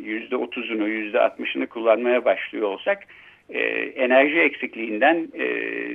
yüzde 0.05 0.37
otuzunu 0.37 0.89
yüzde 0.89 1.21
altmışını 1.21 1.67
kullanmaya 1.67 2.25
başlıyor 2.25 2.69
olsak 2.69 2.99
e, 3.49 3.61
enerji 3.97 4.41
eksikliğinden 4.41 5.29
e, 5.35 5.45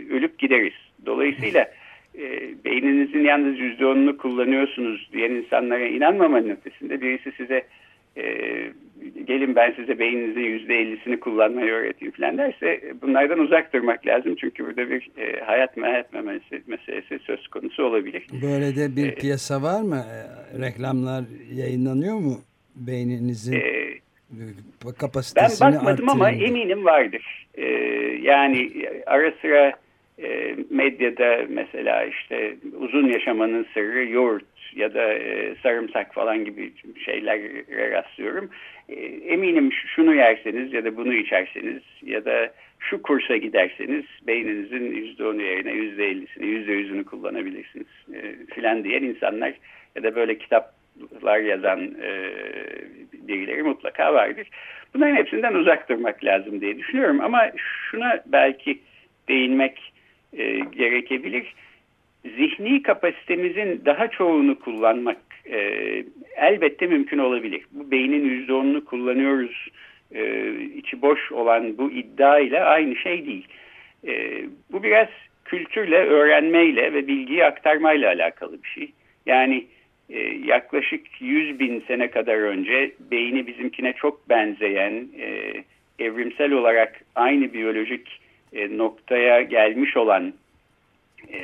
ölüp 0.10 0.40
gideriz. 0.40 0.74
Dolayısıyla 1.06 1.72
e, 2.18 2.42
beyninizin 2.66 3.24
yalnız 3.24 3.60
yüzde 3.60 3.86
onunu 3.86 4.18
kullanıyorsunuz 4.18 5.10
diyen 5.14 5.32
insanlara 5.32 5.86
inanmamanın 5.86 6.50
ötesinde 6.50 7.02
birisi 7.02 7.32
size 7.32 7.64
e, 8.18 8.24
gelin 9.28 9.56
ben 9.56 9.72
size 9.72 10.00
beyninizin 10.00 10.42
yüzde 10.42 10.76
ellisini 10.76 11.20
kullanmayı 11.20 11.72
öğreteyim 11.72 12.14
falan 12.14 12.38
derse 12.38 12.82
bunlardan 13.02 13.40
uzak 13.40 13.74
durmak 13.74 14.08
lazım. 14.08 14.36
Çünkü 14.36 14.66
burada 14.66 14.90
bir 14.90 15.10
e, 15.18 15.46
hayat 15.46 15.78
meselesi, 15.78 16.64
meselesi 16.68 17.20
söz 17.20 17.48
konusu 17.48 17.84
olabilir. 17.84 18.28
Böyle 18.42 18.76
de 18.76 18.96
bir 18.96 19.08
ee, 19.08 19.16
piyasa 19.16 19.62
var 19.62 19.82
mı? 19.82 20.06
E, 20.14 20.62
reklamlar 20.62 21.24
yayınlanıyor 21.54 22.16
mu? 22.16 22.38
Beyninizin 22.76 23.54
e, 23.54 24.94
kapasitesini 25.00 25.68
Ben 25.68 25.76
bakmadım 25.76 26.10
ama 26.10 26.32
eminim 26.32 26.86
vardır. 26.86 27.48
E, 27.56 27.66
yani 28.22 28.70
ara 29.06 29.32
sıra 29.42 29.74
e, 30.24 30.56
medyada 30.70 31.46
mesela 31.50 32.06
işte 32.06 32.56
uzun 32.80 33.08
yaşamanın 33.08 33.68
sırrı 33.74 34.10
yoğurt 34.10 34.46
ya 34.76 34.94
da 34.94 35.14
e, 35.14 35.56
sarımsak 35.64 36.14
falan 36.14 36.46
gibi 36.46 36.74
şeylere 37.06 37.92
rastlıyorum. 37.92 38.50
E, 38.90 38.96
eminim 39.34 39.72
şunu 39.96 40.16
yerseniz 40.16 40.74
ya 40.74 40.86
da 40.86 40.98
bunu 40.98 41.14
içerseniz 41.14 41.82
ya 42.02 42.26
da 42.26 42.52
şu 42.80 43.02
kursa 43.02 43.38
giderseniz 43.38 44.06
beyninizin 44.28 44.96
yüzde 44.96 45.28
onu 45.28 45.42
yerine 45.42 45.72
yüzde 45.72 46.08
ellisini, 46.08 46.46
yüzde 46.46 46.74
yüzünü 46.74 47.06
kullanabilirsiniz 47.06 47.88
e, 48.14 48.46
filan 48.56 48.84
diyen 48.84 49.04
insanlar 49.04 49.54
ya 49.96 50.04
da 50.04 50.16
böyle 50.16 50.38
kitaplar 50.38 51.40
yazan 51.40 51.80
e, 52.02 52.32
birileri 53.14 53.64
mutlaka 53.64 54.14
vardır. 54.14 54.48
Bunların 54.94 55.16
hepsinden 55.16 55.54
uzak 55.54 55.90
durmak 55.90 56.26
lazım 56.26 56.62
diye 56.62 56.78
düşünüyorum 56.78 57.22
ama 57.22 57.52
şuna 57.58 58.24
belki 58.26 58.80
değinmek 59.28 59.94
e, 60.38 60.60
gerekebilir. 60.60 61.54
Zihni 62.26 62.84
kapasitemizin 62.84 63.82
daha 63.86 64.08
çoğunu 64.08 64.60
kullanmak 64.60 65.18
e, 65.46 65.60
elbette 66.36 66.88
mümkün 66.88 67.18
olabilir. 67.18 67.62
Bu 67.72 67.92
beynin 67.92 68.26
yüzde 68.26 68.54
onunu 68.54 68.86
kullanıyoruz 68.86 69.68
e, 70.16 70.52
içi 70.76 71.02
boş 71.02 71.32
olan 71.32 71.78
bu 71.78 71.92
iddia 71.92 72.40
ile 72.40 72.64
aynı 72.64 72.96
şey 72.96 73.26
değil. 73.26 73.48
E, 74.08 74.44
bu 74.72 74.84
biraz 74.84 75.08
kültürle, 75.46 75.98
öğrenmeyle 75.98 76.94
ve 76.94 77.08
bilgiyi 77.08 77.46
aktarmayla 77.46 78.10
alakalı 78.10 78.64
bir 78.64 78.70
şey. 78.70 78.92
Yani 79.26 79.66
e, 80.10 80.20
yaklaşık 80.46 81.22
100 81.22 81.60
bin 81.60 81.84
sene 81.88 82.12
kadar 82.12 82.38
önce 82.38 82.92
beyni 83.12 83.48
bizimkine 83.48 83.94
çok 83.94 84.30
benzeyen, 84.30 85.08
e, 85.20 85.54
evrimsel 86.00 86.52
olarak 86.52 87.02
aynı 87.16 87.54
biyolojik 87.54 88.22
e, 88.54 88.78
noktaya 88.78 89.42
gelmiş 89.42 89.98
olan 89.98 90.34
e, 91.34 91.40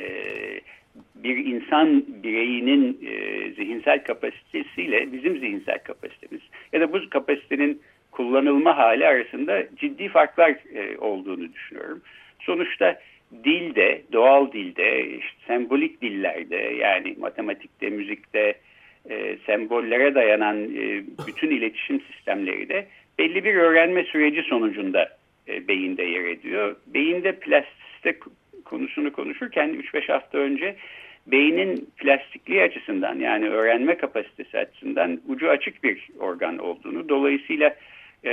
bir 1.14 1.36
insan 1.36 2.04
bireyinin 2.22 2.98
e, 3.06 3.50
zihinsel 3.50 4.04
kapasitesiyle 4.04 5.12
bizim 5.12 5.38
zihinsel 5.38 5.78
kapasitemiz 5.78 6.42
ya 6.72 6.80
da 6.80 6.92
bu 6.92 7.10
kapasitenin 7.10 7.82
kullanılma 8.10 8.78
hali 8.78 9.06
arasında 9.06 9.66
ciddi 9.76 10.08
farklar 10.08 10.50
e, 10.74 10.98
olduğunu 10.98 11.52
düşünüyorum. 11.52 12.02
Sonuçta 12.40 13.00
dilde, 13.44 14.02
doğal 14.12 14.52
dilde, 14.52 15.16
işte 15.16 15.38
sembolik 15.46 16.02
dillerde 16.02 16.56
yani 16.56 17.14
matematikte, 17.18 17.90
müzikte 17.90 18.54
e, 19.10 19.36
sembollere 19.46 20.14
dayanan 20.14 20.64
e, 20.64 21.04
bütün 21.26 21.50
iletişim 21.50 22.00
sistemleri 22.00 22.68
de 22.68 22.86
belli 23.18 23.44
bir 23.44 23.54
öğrenme 23.54 24.04
süreci 24.04 24.42
sonucunda 24.42 25.16
e, 25.48 25.68
beyinde 25.68 26.02
yer 26.02 26.24
ediyor. 26.24 26.76
Beyinde 26.86 27.32
plastisite 27.32 28.18
konusunu 28.66 29.12
konuşurken 29.12 29.68
3-5 29.68 30.12
hafta 30.12 30.38
önce 30.38 30.76
beynin 31.26 31.88
plastikliği 31.96 32.62
açısından 32.62 33.18
yani 33.18 33.48
öğrenme 33.48 33.96
kapasitesi 33.96 34.58
açısından 34.58 35.20
ucu 35.28 35.50
açık 35.50 35.84
bir 35.84 36.08
organ 36.18 36.58
olduğunu 36.58 37.08
dolayısıyla 37.08 37.76
e, 38.24 38.32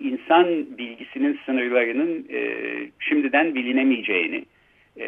insan 0.00 0.78
bilgisinin 0.78 1.40
sınırlarının 1.46 2.26
e, 2.30 2.56
şimdiden 2.98 3.54
bilinemeyeceğini 3.54 4.44
e, 5.00 5.06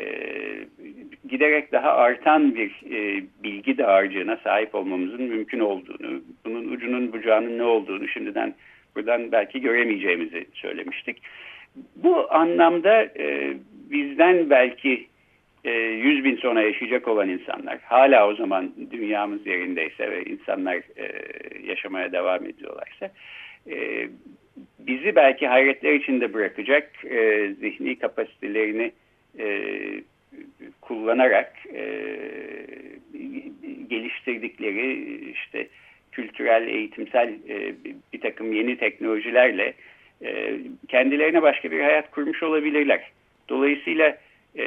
giderek 1.28 1.72
daha 1.72 1.92
artan 1.92 2.54
bir 2.54 2.70
e, 2.90 3.24
bilgi 3.44 3.78
dağarcığına 3.78 4.36
sahip 4.36 4.74
olmamızın 4.74 5.22
mümkün 5.22 5.60
olduğunu 5.60 6.22
bunun 6.44 6.68
ucunun 6.68 7.12
bucağının 7.12 7.58
ne 7.58 7.62
olduğunu 7.62 8.08
şimdiden 8.08 8.54
buradan 8.96 9.32
belki 9.32 9.60
göremeyeceğimizi 9.60 10.46
söylemiştik. 10.54 11.22
Bu 11.96 12.32
anlamda 12.34 13.02
e, 13.02 13.56
bizden 13.90 14.50
belki 14.50 15.06
e, 15.64 15.70
100 15.70 16.24
bin 16.24 16.36
sonra 16.36 16.62
yaşayacak 16.62 17.08
olan 17.08 17.28
insanlar 17.28 17.78
hala 17.78 18.28
o 18.28 18.34
zaman 18.34 18.72
dünyamız 18.90 19.46
yerindeyse 19.46 20.10
ve 20.10 20.24
insanlar 20.24 20.76
e, 20.76 21.12
yaşamaya 21.66 22.12
devam 22.12 22.46
ediyorlarsa 22.46 23.10
e, 23.70 24.08
bizi 24.78 25.14
belki 25.16 25.46
hayretler 25.46 25.92
içinde 25.92 26.34
bırakacak 26.34 26.90
e, 27.04 27.48
zihni 27.60 27.98
kapasitelerini 27.98 28.92
e, 29.38 29.68
kullanarak 30.80 31.52
e, 31.74 31.84
geliştirdikleri 33.88 35.04
işte 35.30 35.68
kültürel, 36.12 36.68
eğitimsel 36.68 37.28
e, 37.48 37.74
bir 38.12 38.20
takım 38.20 38.52
yeni 38.52 38.76
teknolojilerle 38.76 39.74
e, 40.24 40.60
kendilerine 40.88 41.42
başka 41.42 41.70
bir 41.70 41.80
hayat 41.80 42.10
kurmuş 42.10 42.42
olabilirler. 42.42 43.10
Dolayısıyla 43.48 44.18
e, 44.58 44.64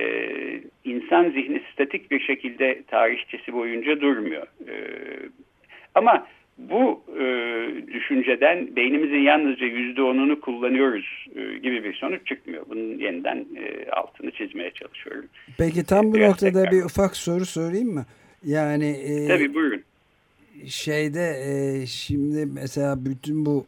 insan 0.84 1.30
zihni 1.30 1.62
statik 1.74 2.12
bir 2.12 2.20
şekilde 2.20 2.84
tarihçesi 2.88 3.54
boyunca 3.54 4.02
durmuyor. 4.02 4.48
E, 4.68 4.74
ama 5.96 6.28
bu 6.58 7.04
e, 7.20 7.24
düşünceden 7.94 8.76
beynimizin 8.76 9.20
yalnızca 9.20 9.66
yüzde 9.66 10.02
onunu 10.02 10.42
kullanıyoruz 10.42 11.28
e, 11.36 11.58
gibi 11.58 11.84
bir 11.84 11.94
sonuç 11.94 12.28
çıkmıyor. 12.28 12.66
Bunun 12.70 12.98
yeniden 12.98 13.46
e, 13.58 13.90
altını 13.92 14.32
çizmeye 14.32 14.72
çalışıyorum. 14.72 15.26
Peki 15.58 15.84
tam 15.84 16.06
bu 16.06 16.14
Biraz 16.14 16.30
noktada 16.30 16.64
tekrar. 16.64 16.72
bir 16.72 16.84
ufak 16.84 17.16
soru 17.16 17.46
sorayım 17.46 17.94
mı? 17.94 18.06
Yani 18.46 18.90
e, 18.90 19.28
Tabii 19.28 19.54
buyurun. 19.54 19.82
Şeyde 20.68 21.36
e, 21.46 21.86
şimdi 21.86 22.46
mesela 22.46 23.06
bütün 23.06 23.46
bu 23.46 23.66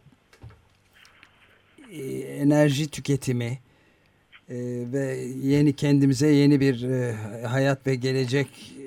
enerji 2.41 2.87
tüketimi 2.87 3.59
e, 4.49 4.55
ve 4.93 5.17
yeni 5.43 5.73
kendimize 5.73 6.27
yeni 6.27 6.59
bir 6.59 6.83
e, 6.83 7.13
hayat 7.45 7.87
ve 7.87 7.95
gelecek 7.95 8.75
e, 8.81 8.85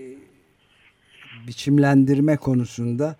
biçimlendirme 1.48 2.36
konusunda 2.36 3.16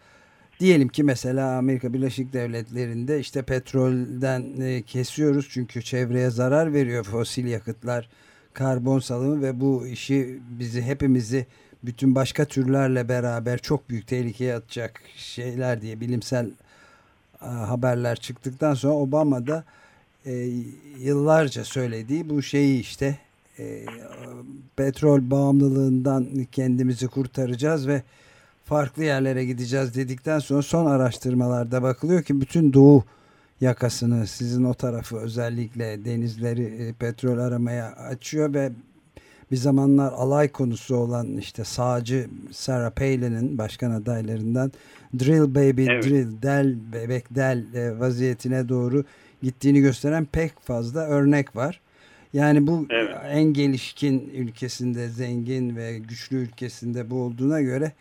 diyelim 0.60 0.88
ki 0.88 1.04
mesela 1.04 1.56
Amerika 1.56 1.92
Birleşik 1.92 2.32
Devletleri'nde 2.32 3.20
işte 3.20 3.42
petrolden 3.42 4.60
e, 4.60 4.82
kesiyoruz 4.82 5.48
çünkü 5.50 5.82
çevreye 5.82 6.30
zarar 6.30 6.72
veriyor 6.72 7.04
fosil 7.04 7.46
yakıtlar 7.46 8.08
karbon 8.52 8.98
salımı 8.98 9.42
ve 9.42 9.60
bu 9.60 9.86
işi 9.86 10.38
bizi 10.58 10.82
hepimizi 10.82 11.46
bütün 11.84 12.14
başka 12.14 12.44
türlerle 12.44 13.08
beraber 13.08 13.58
çok 13.58 13.90
büyük 13.90 14.06
tehlikeye 14.06 14.54
atacak 14.54 15.02
şeyler 15.16 15.82
diye 15.82 16.00
bilimsel 16.00 16.50
haberler 17.40 18.16
çıktıktan 18.16 18.74
sonra 18.74 18.94
Obama 18.94 19.46
da 19.46 19.64
e, 20.26 20.32
yıllarca 20.98 21.64
söylediği 21.64 22.30
bu 22.30 22.42
şeyi 22.42 22.80
işte 22.80 23.18
e, 23.58 23.84
petrol 24.76 25.30
bağımlılığından 25.30 26.26
kendimizi 26.52 27.08
kurtaracağız 27.08 27.88
ve 27.88 28.02
farklı 28.64 29.04
yerlere 29.04 29.44
gideceğiz 29.44 29.94
dedikten 29.94 30.38
sonra 30.38 30.62
son 30.62 30.86
araştırmalarda 30.86 31.82
bakılıyor 31.82 32.22
ki 32.22 32.40
bütün 32.40 32.72
doğu 32.72 33.04
yakasını 33.60 34.26
sizin 34.26 34.64
o 34.64 34.74
tarafı 34.74 35.16
özellikle 35.16 36.04
denizleri 36.04 36.62
e, 36.62 36.92
petrol 36.92 37.38
aramaya 37.38 37.92
açıyor 37.92 38.54
ve 38.54 38.72
bir 39.50 39.56
zamanlar 39.56 40.12
alay 40.12 40.48
konusu 40.48 40.96
olan 40.96 41.36
işte 41.36 41.64
sağcı 41.64 42.28
Sarah 42.52 42.90
Palin'in 42.90 43.58
başkan 43.58 43.90
adaylarından 43.90 44.72
drill 45.18 45.54
baby 45.54 45.86
evet. 45.90 46.04
drill 46.04 46.42
del 46.42 46.76
bebek 46.92 47.34
del 47.34 47.74
e, 47.74 48.00
vaziyetine 48.00 48.68
doğru 48.68 49.04
gittiğini 49.42 49.80
gösteren 49.80 50.24
pek 50.24 50.60
fazla 50.60 51.06
örnek 51.06 51.56
var. 51.56 51.80
Yani 52.32 52.66
bu 52.66 52.86
evet. 52.90 53.16
en 53.30 53.44
gelişkin 53.44 54.30
ülkesinde 54.34 55.08
zengin 55.08 55.76
ve 55.76 55.98
güçlü 55.98 56.36
ülkesinde 56.36 57.10
bu 57.10 57.22
olduğuna 57.22 57.60
göre 57.60 57.92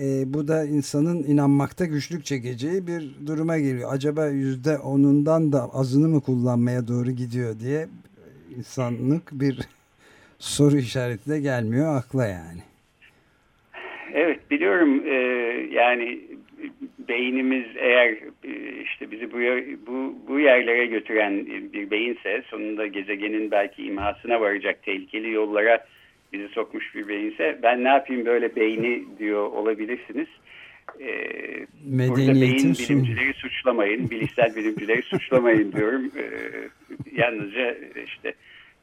e, 0.00 0.34
bu 0.34 0.48
da 0.48 0.64
insanın 0.64 1.22
inanmakta 1.22 1.84
güçlük 1.84 2.24
çekeceği 2.24 2.86
bir 2.86 3.26
duruma 3.26 3.58
geliyor. 3.58 3.92
Acaba 3.92 4.26
yüzde 4.26 4.78
onundan 4.78 5.52
da 5.52 5.70
azını 5.72 6.08
mı 6.08 6.20
kullanmaya 6.20 6.88
doğru 6.88 7.10
gidiyor 7.10 7.60
diye 7.60 7.88
insanlık 8.56 9.32
bir 9.32 9.58
soru 10.38 10.76
işareti 10.76 11.30
de 11.30 11.40
gelmiyor 11.40 11.96
akla 11.96 12.26
yani. 12.26 12.60
Evet 14.14 14.50
biliyorum 14.50 15.02
ee, 15.06 15.14
yani 15.72 16.20
beynimiz 17.08 17.66
eğer 17.76 18.08
e, 18.44 18.82
işte 18.82 19.10
bizi 19.10 19.32
bu, 19.32 19.38
bu, 19.86 20.14
bu 20.28 20.40
yerlere 20.40 20.86
götüren 20.86 21.46
bir 21.46 21.90
beyinse 21.90 22.42
sonunda 22.46 22.86
gezegenin 22.86 23.50
belki 23.50 23.84
imhasına 23.84 24.40
varacak 24.40 24.82
tehlikeli 24.82 25.30
yollara 25.30 25.84
bizi 26.32 26.48
sokmuş 26.48 26.94
bir 26.94 27.08
beyinse 27.08 27.58
ben 27.62 27.84
ne 27.84 27.88
yapayım 27.88 28.26
böyle 28.26 28.56
beyni 28.56 29.04
diyor 29.18 29.52
olabilirsiniz. 29.52 30.28
Ee, 31.00 31.66
burada 31.84 32.40
beyin 32.40 32.74
bilimcileri 32.74 33.34
suçlamayın, 33.34 34.10
bilişsel 34.10 34.56
bilimcileri 34.56 35.02
suçlamayın 35.02 35.72
diyorum. 35.72 36.10
Ee, 36.16 36.24
yalnızca 37.12 37.76
işte 38.06 38.34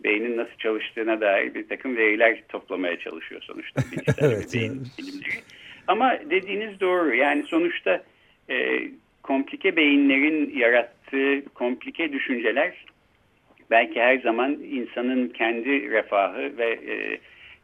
beynin 0.04 0.38
nasıl 0.38 0.58
çalıştığına 0.58 1.22
dair 1.22 1.54
bir 1.54 1.68
takım 1.68 1.98
veriler 1.98 2.44
toplamaya 2.50 3.00
çalışıyor 3.00 3.42
sonuçta 3.42 3.82
bilişsel 3.92 4.32
evet, 4.32 4.54
beyin 4.54 4.88
bilimleri. 4.98 5.44
Ama 5.88 6.18
dediğiniz 6.30 6.80
doğru. 6.80 7.16
Yani 7.16 7.44
sonuçta 7.44 8.04
e, 8.50 8.88
komplike 9.24 9.76
beyinlerin 9.76 10.60
yarattığı 10.60 11.46
komplike 11.54 12.14
düşünceler 12.14 12.86
belki 13.72 14.02
her 14.02 14.18
zaman 14.18 14.52
insanın 14.52 15.28
kendi 15.28 15.92
refahı 15.92 16.58
ve 16.58 16.72
e, 16.72 17.20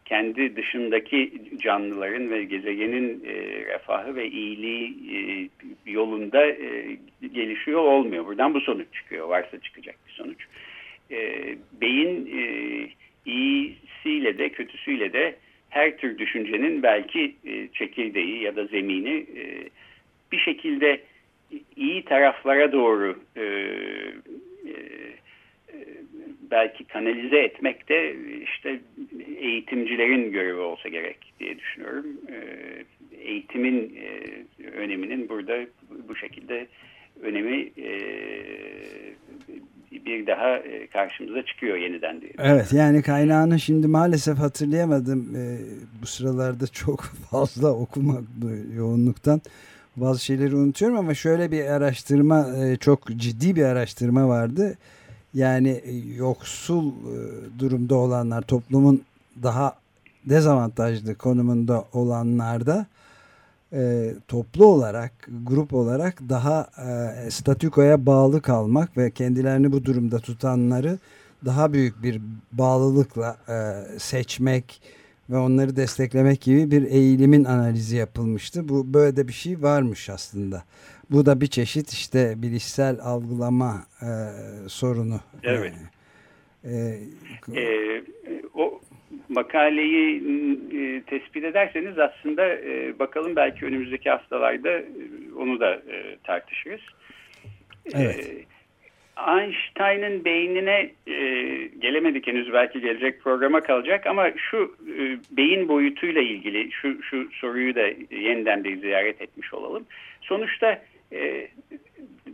kendi 0.06 0.56
dışındaki 0.56 1.32
canlıların 1.58 2.32
ve 2.32 2.43
gezegenin 2.43 3.23
e, 3.25 3.34
refahı 3.65 4.15
ve 4.15 4.30
iyiliği 4.30 4.97
e, 5.15 5.49
yolunda 5.91 6.45
e, 6.45 6.97
gelişiyor 7.34 7.80
olmuyor. 7.80 8.25
Buradan 8.25 8.53
bu 8.53 8.62
sonuç 8.62 8.88
çıkıyor. 8.93 9.27
Varsa 9.27 9.60
çıkacak 9.60 9.95
bir 10.08 10.13
sonuç. 10.13 10.45
E, 11.12 11.45
beyin 11.82 12.30
e, 12.38 12.43
iyisiyle 13.25 14.38
de 14.38 14.49
kötüsüyle 14.49 15.13
de 15.13 15.36
her 15.69 15.97
tür 15.97 16.17
düşüncenin 16.17 16.84
belki 16.84 17.36
e, 17.45 17.67
çekirdeği 17.67 18.43
ya 18.43 18.56
da 18.56 18.65
zemini 18.65 19.25
e, 19.38 19.69
bir 20.31 20.39
şekilde 20.39 21.01
iyi 21.75 22.05
taraflara 22.05 22.71
doğru 22.71 23.19
e, 23.35 23.43
e, 23.43 24.73
belki 26.51 26.83
kanalize 26.83 27.37
etmek 27.37 27.89
de 27.89 28.15
işte 28.43 28.79
eğitimcilerin 29.37 30.31
görevi 30.31 30.59
olsa 30.59 30.89
gerek 30.89 31.33
diye 31.39 31.59
düşünüyorum. 31.59 32.05
E, 32.29 32.35
eğitimin 33.21 33.97
e, 33.97 34.67
öneminin 34.67 35.29
burada 35.29 35.57
bu 36.07 36.15
şekilde 36.15 36.67
önemi 37.21 37.71
e, 37.77 37.89
bir 39.91 40.27
daha 40.27 40.57
e, 40.57 40.87
karşımıza 40.87 41.45
çıkıyor 41.45 41.77
yeniden 41.77 42.21
diye. 42.21 42.31
Evet 42.39 42.73
yani 42.73 43.01
kaynağını 43.01 43.59
şimdi 43.59 43.87
maalesef 43.87 44.37
hatırlayamadım. 44.37 45.35
E, 45.35 45.57
bu 46.01 46.05
sıralarda 46.05 46.67
çok 46.67 47.01
fazla 47.31 47.73
okumak 47.73 48.23
yoğunluktan 48.75 49.41
bazı 50.01 50.23
şeyleri 50.23 50.55
unutuyorum 50.55 50.97
ama 50.97 51.13
şöyle 51.13 51.51
bir 51.51 51.65
araştırma 51.65 52.47
e, 52.57 52.77
çok 52.77 53.07
ciddi 53.07 53.55
bir 53.55 53.63
araştırma 53.63 54.27
vardı. 54.27 54.77
Yani 55.33 55.69
e, 55.69 55.97
yoksul 55.97 56.88
e, 56.88 57.59
durumda 57.59 57.95
olanlar 57.95 58.41
toplumun 58.41 59.01
daha 59.43 59.75
dezavantajlı 60.25 61.15
konumunda 61.15 61.85
olanlarda 61.93 62.85
toplu 64.27 64.65
olarak, 64.65 65.12
grup 65.43 65.73
olarak 65.73 66.21
daha 66.29 66.67
e, 66.88 67.31
statükoya 67.31 68.05
bağlı 68.05 68.41
kalmak 68.41 68.97
ve 68.97 69.12
kendilerini 69.12 69.71
bu 69.71 69.85
durumda 69.85 70.19
tutanları 70.19 70.99
daha 71.45 71.73
büyük 71.73 72.03
bir 72.03 72.21
bağlılıkla 72.51 73.38
e, 73.49 73.73
seçmek 73.99 74.81
ve 75.29 75.37
onları 75.37 75.75
desteklemek 75.75 76.41
gibi 76.41 76.71
bir 76.71 76.83
eğilimin 76.83 77.43
analizi 77.43 77.97
yapılmıştı. 77.97 78.69
Bu 78.69 78.93
böyle 78.93 79.15
de 79.15 79.27
bir 79.27 79.33
şey 79.33 79.61
varmış 79.61 80.09
aslında. 80.09 80.63
Bu 81.11 81.25
da 81.25 81.41
bir 81.41 81.47
çeşit 81.47 81.89
işte 81.89 82.33
bilişsel 82.37 82.99
algılama 83.01 83.85
e, 84.01 84.09
sorunu. 84.69 85.19
Evet. 85.43 85.73
E, 86.63 86.71
e, 87.55 88.03
o 88.53 88.81
makaleyi 89.29 90.23
e, 90.73 91.01
tespit 91.03 91.43
ederseniz 91.43 91.99
aslında 91.99 92.47
e, 92.47 92.99
bakalım 92.99 93.35
belki 93.35 93.65
önümüzdeki 93.65 94.09
haftalarda 94.09 94.71
e, 94.71 94.85
onu 95.37 95.59
da 95.59 95.73
e, 95.73 96.17
tartışırız. 96.23 96.81
Evet. 97.93 98.29
E, 98.29 98.59
Einstein'ın 99.27 100.25
beynine 100.25 100.89
e, 101.08 101.15
gelemedik 101.79 102.27
henüz 102.27 102.53
belki 102.53 102.82
gelecek 102.82 103.21
programa 103.21 103.62
kalacak 103.62 104.08
ama 104.08 104.32
şu 104.38 104.75
e, 104.97 105.17
beyin 105.38 105.67
boyutuyla 105.67 106.21
ilgili 106.21 106.71
şu, 106.71 107.03
şu 107.03 107.29
soruyu 107.32 107.75
da 107.75 107.88
yeniden 108.12 108.63
bir 108.63 108.77
ziyaret 108.77 109.21
etmiş 109.21 109.53
olalım. 109.53 109.86
Sonuçta 110.21 110.82
e, 111.13 111.47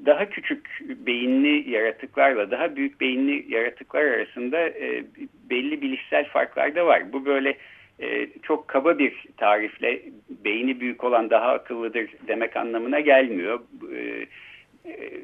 daha 0.06 0.30
küçük 0.30 0.82
beyinli 0.82 1.70
yaratıklarla 1.70 2.52
daha 2.52 2.76
büyük 2.76 3.02
beyinli 3.02 3.54
yaratıklar 3.54 4.04
arasında 4.04 4.60
e, 4.60 5.04
belli 5.50 5.82
bilişsel 5.82 6.26
farklar 6.26 6.76
da 6.76 6.86
var. 6.86 7.14
Bu 7.14 7.26
böyle 7.26 7.58
e, 8.00 8.28
çok 8.44 8.68
kaba 8.68 9.00
bir 9.00 9.24
tarifle 9.38 10.02
beyni 10.30 10.80
büyük 10.80 11.04
olan 11.04 11.30
daha 11.30 11.52
akıllıdır 11.52 12.10
demek 12.28 12.58
anlamına 12.58 13.00
gelmiyor. 13.00 13.60
E, 13.96 14.26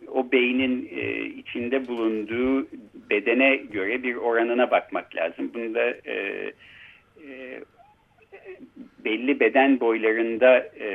o 0.08 0.32
beynin 0.32 0.90
e, 0.96 1.26
içinde 1.26 1.88
bulunduğu 1.88 2.68
bedene 3.10 3.56
göre 3.56 4.04
bir 4.04 4.16
oranına 4.16 4.72
bakmak 4.72 5.16
lazım. 5.16 5.52
Bunu 5.54 5.74
da 5.74 5.90
e, 5.90 6.14
e, 7.28 7.62
belli 9.06 9.40
beden 9.40 9.80
boylarında 9.80 10.58
e, 10.80 10.90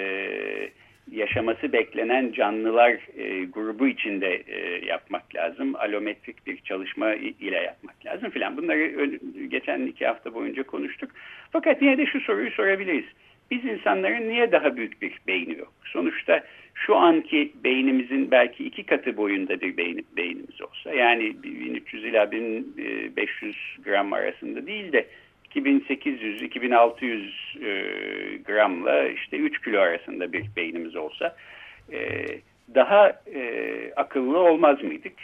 yaşaması 1.13 1.73
beklenen 1.73 2.33
canlılar 2.33 2.91
e, 3.17 3.45
grubu 3.45 3.89
içinde 3.89 4.43
e, 4.47 4.87
yapmak 4.87 5.35
lazım. 5.35 5.77
Alometrik 5.77 6.47
bir 6.47 6.61
çalışma 6.61 7.15
ile 7.15 7.57
yapmak 7.57 8.07
lazım 8.07 8.31
filan. 8.31 8.57
Bunları 8.57 9.19
geçen 9.49 9.87
iki 9.87 10.07
hafta 10.07 10.35
boyunca 10.35 10.63
konuştuk. 10.63 11.11
Fakat 11.51 11.83
yine 11.83 11.99
de 11.99 12.07
şu 12.07 12.21
soruyu 12.21 12.51
sorabiliriz. 12.51 13.05
Biz 13.51 13.65
insanların 13.65 14.29
niye 14.29 14.53
daha 14.53 14.77
büyük 14.77 15.03
bir 15.03 15.19
beyni 15.27 15.59
yok? 15.59 15.73
Sonuçta 15.85 16.45
şu 16.75 16.97
anki 16.97 17.53
beynimizin 17.65 18.31
belki 18.31 18.65
iki 18.65 18.83
katı 18.83 19.17
boyunda 19.17 19.61
bir 19.61 19.77
beyin, 19.77 20.07
beynimiz 20.17 20.63
olsa 20.63 20.93
yani 20.93 21.43
1300 21.43 22.05
ila 22.05 22.31
1500 22.31 23.57
gram 23.85 24.13
arasında 24.13 24.67
değil 24.67 24.93
de 24.93 25.07
2800-2600 25.55 27.31
e, 27.65 28.37
gramla 28.37 29.09
işte 29.09 29.37
3 29.37 29.63
kilo 29.63 29.81
arasında 29.81 30.33
bir 30.33 30.45
beynimiz 30.57 30.97
olsa 30.97 31.37
e, 31.93 32.27
daha 32.75 33.23
e, 33.35 33.93
akıllı 33.97 34.39
olmaz 34.39 34.83
mıydık? 34.83 35.15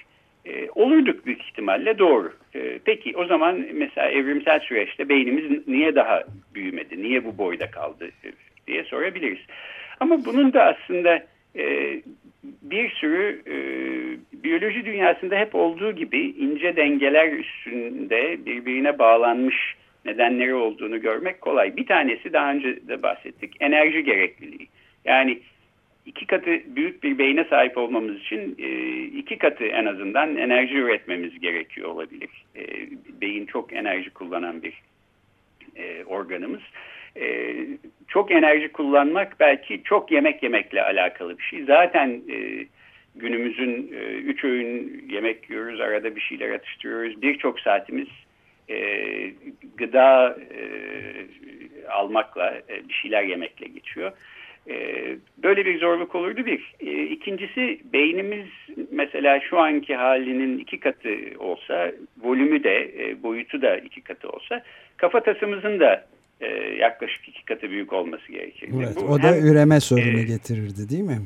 E, 0.46 0.70
olurduk 0.70 1.26
büyük 1.26 1.42
ihtimalle 1.42 1.98
doğru. 1.98 2.32
E, 2.54 2.78
peki 2.84 3.16
o 3.16 3.24
zaman 3.24 3.66
mesela 3.72 4.10
evrimsel 4.10 4.60
süreçte 4.60 5.08
beynimiz 5.08 5.68
niye 5.68 5.94
daha 5.94 6.24
büyümedi, 6.54 7.02
niye 7.02 7.24
bu 7.24 7.38
boyda 7.38 7.70
kaldı 7.70 8.08
e, 8.24 8.32
diye 8.66 8.84
sorabiliriz. 8.84 9.40
Ama 10.00 10.24
bunun 10.24 10.52
da 10.52 10.64
aslında 10.64 11.22
e, 11.56 11.96
bir 12.62 12.90
sürü 12.90 13.42
e, 13.46 13.56
biyoloji 14.44 14.84
dünyasında 14.84 15.36
hep 15.36 15.54
olduğu 15.54 15.92
gibi 15.92 16.18
ince 16.18 16.76
dengeler 16.76 17.32
üstünde 17.32 18.46
birbirine 18.46 18.98
bağlanmış 18.98 19.74
nedenleri 20.04 20.54
olduğunu 20.54 21.00
görmek 21.00 21.40
kolay. 21.40 21.76
Bir 21.76 21.86
tanesi 21.86 22.32
daha 22.32 22.52
önce 22.52 22.88
de 22.88 23.02
bahsettik 23.02 23.54
enerji 23.60 24.04
gerekliliği. 24.04 24.68
Yani 25.04 25.38
iki 26.06 26.26
katı 26.26 26.50
büyük 26.66 27.02
bir 27.02 27.18
beyne 27.18 27.44
sahip 27.44 27.78
olmamız 27.78 28.16
için 28.16 28.56
e, 28.58 29.02
iki 29.02 29.38
katı 29.38 29.64
en 29.64 29.86
azından 29.86 30.36
enerji 30.36 30.74
üretmemiz 30.74 31.40
gerekiyor 31.40 31.88
olabilir. 31.88 32.30
E, 32.56 32.62
beyin 33.20 33.46
çok 33.46 33.72
enerji 33.72 34.10
kullanan 34.10 34.62
bir 34.62 34.82
e, 35.76 36.04
organımız. 36.04 36.62
Çok 38.08 38.30
enerji 38.30 38.72
kullanmak 38.72 39.40
belki 39.40 39.82
çok 39.84 40.12
yemek 40.12 40.42
yemekle 40.42 40.82
alakalı 40.82 41.38
bir 41.38 41.42
şey. 41.42 41.64
Zaten 41.64 42.22
günümüzün 43.14 43.88
üç 44.24 44.44
öğün 44.44 45.04
yemek 45.08 45.50
yiyoruz, 45.50 45.80
arada 45.80 46.16
bir 46.16 46.20
şeyler 46.20 46.50
atıştırıyoruz. 46.50 47.22
Birçok 47.22 47.60
saatimiz 47.60 48.08
e, 48.68 48.76
gıda 49.76 50.38
almakla, 51.90 52.62
bir 52.88 52.94
şeyler 52.94 53.22
yemekle 53.22 53.66
geçiyor. 53.66 54.12
Böyle 55.42 55.66
bir 55.66 55.80
zorluk 55.80 56.14
olurdu 56.14 56.46
bir. 56.46 56.74
E, 56.80 57.02
ikincisi 57.02 57.80
beynimiz 57.92 58.46
mesela 58.90 59.40
şu 59.40 59.58
anki 59.58 59.94
halinin 59.94 60.58
iki 60.58 60.80
katı 60.80 61.08
olsa, 61.38 61.92
volümü 62.22 62.64
de, 62.64 62.90
e, 62.98 63.22
boyutu 63.22 63.62
da 63.62 63.76
iki 63.76 64.00
katı 64.00 64.28
olsa, 64.28 64.62
kafatasımızın 64.96 65.80
da 65.80 66.06
e, 66.40 66.46
yaklaşık 66.78 67.28
iki 67.28 67.44
katı 67.44 67.70
büyük 67.70 67.92
olması 67.92 68.32
gerekir. 68.32 68.68
Evet, 68.76 68.96
Bu 68.96 69.00
o 69.00 69.22
da 69.22 69.26
hem, 69.26 69.46
üreme 69.46 69.80
sorunu 69.80 70.20
e, 70.20 70.22
getirirdi 70.22 70.90
değil 70.90 71.02
mi? 71.02 71.18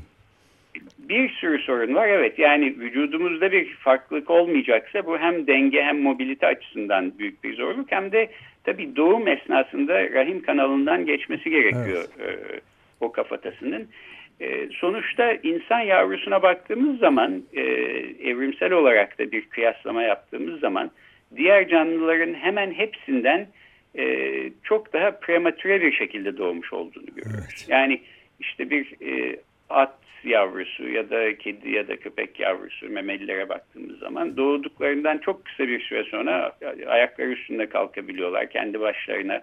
Bir 0.99 1.29
sürü 1.29 1.59
sorun 1.59 1.95
var 1.95 2.09
evet 2.09 2.39
yani 2.39 2.65
vücudumuzda 2.79 3.53
bir 3.53 3.75
farklılık 3.75 4.31
olmayacaksa 4.31 5.07
bu 5.07 5.19
hem 5.19 5.47
denge 5.47 5.83
hem 5.83 5.99
mobilite 5.99 6.47
açısından 6.47 7.19
büyük 7.19 7.45
bir 7.45 7.57
zorluk 7.57 7.93
hem 7.93 8.13
de 8.13 8.31
tabii 8.65 8.97
doğum 8.97 9.29
esnasında 9.29 10.11
rahim 10.11 10.43
kanalından 10.43 11.07
geçmesi 11.07 11.51
gerekiyor 11.51 12.05
evet. 12.21 12.63
O 13.01 13.13
kafatasının. 13.13 13.89
E, 14.41 14.69
sonuçta 14.73 15.33
insan 15.33 15.81
yavrusuna 15.81 16.43
baktığımız 16.43 16.99
zaman 16.99 17.43
e, 17.53 17.63
evrimsel 18.31 18.73
olarak 18.73 19.19
da 19.19 19.33
bir 19.33 19.49
kıyaslama 19.49 20.03
yaptığımız 20.03 20.61
zaman 20.61 20.91
diğer 21.37 21.69
canlıların 21.69 22.35
hemen 22.35 22.73
hepsinden 22.73 23.49
e, 23.99 24.05
çok 24.63 24.93
daha 24.93 25.11
prematüre 25.11 25.83
bir 25.83 25.93
şekilde 25.93 26.37
doğmuş 26.37 26.73
olduğunu 26.73 27.07
görüyoruz. 27.07 27.45
Evet. 27.49 27.67
Yani 27.69 28.01
işte 28.41 28.71
bir 28.71 28.95
e, 29.07 29.37
at 29.69 29.99
yavrusu 30.25 30.89
ya 30.89 31.11
da 31.11 31.39
kedi 31.39 31.71
ya 31.71 31.89
da 31.89 31.97
köpek 31.97 32.41
yavrusu 32.41 32.89
memelilere 32.89 33.49
baktığımız 33.49 33.99
zaman 33.99 34.37
doğduklarından 34.37 35.19
çok 35.19 35.45
kısa 35.45 35.69
bir 35.69 35.81
süre 35.81 36.05
sonra 36.05 36.53
ayakları 36.87 37.29
üstünde 37.29 37.67
kalkabiliyorlar. 37.67 38.51
Kendi 38.51 38.81
başlarına 38.81 39.43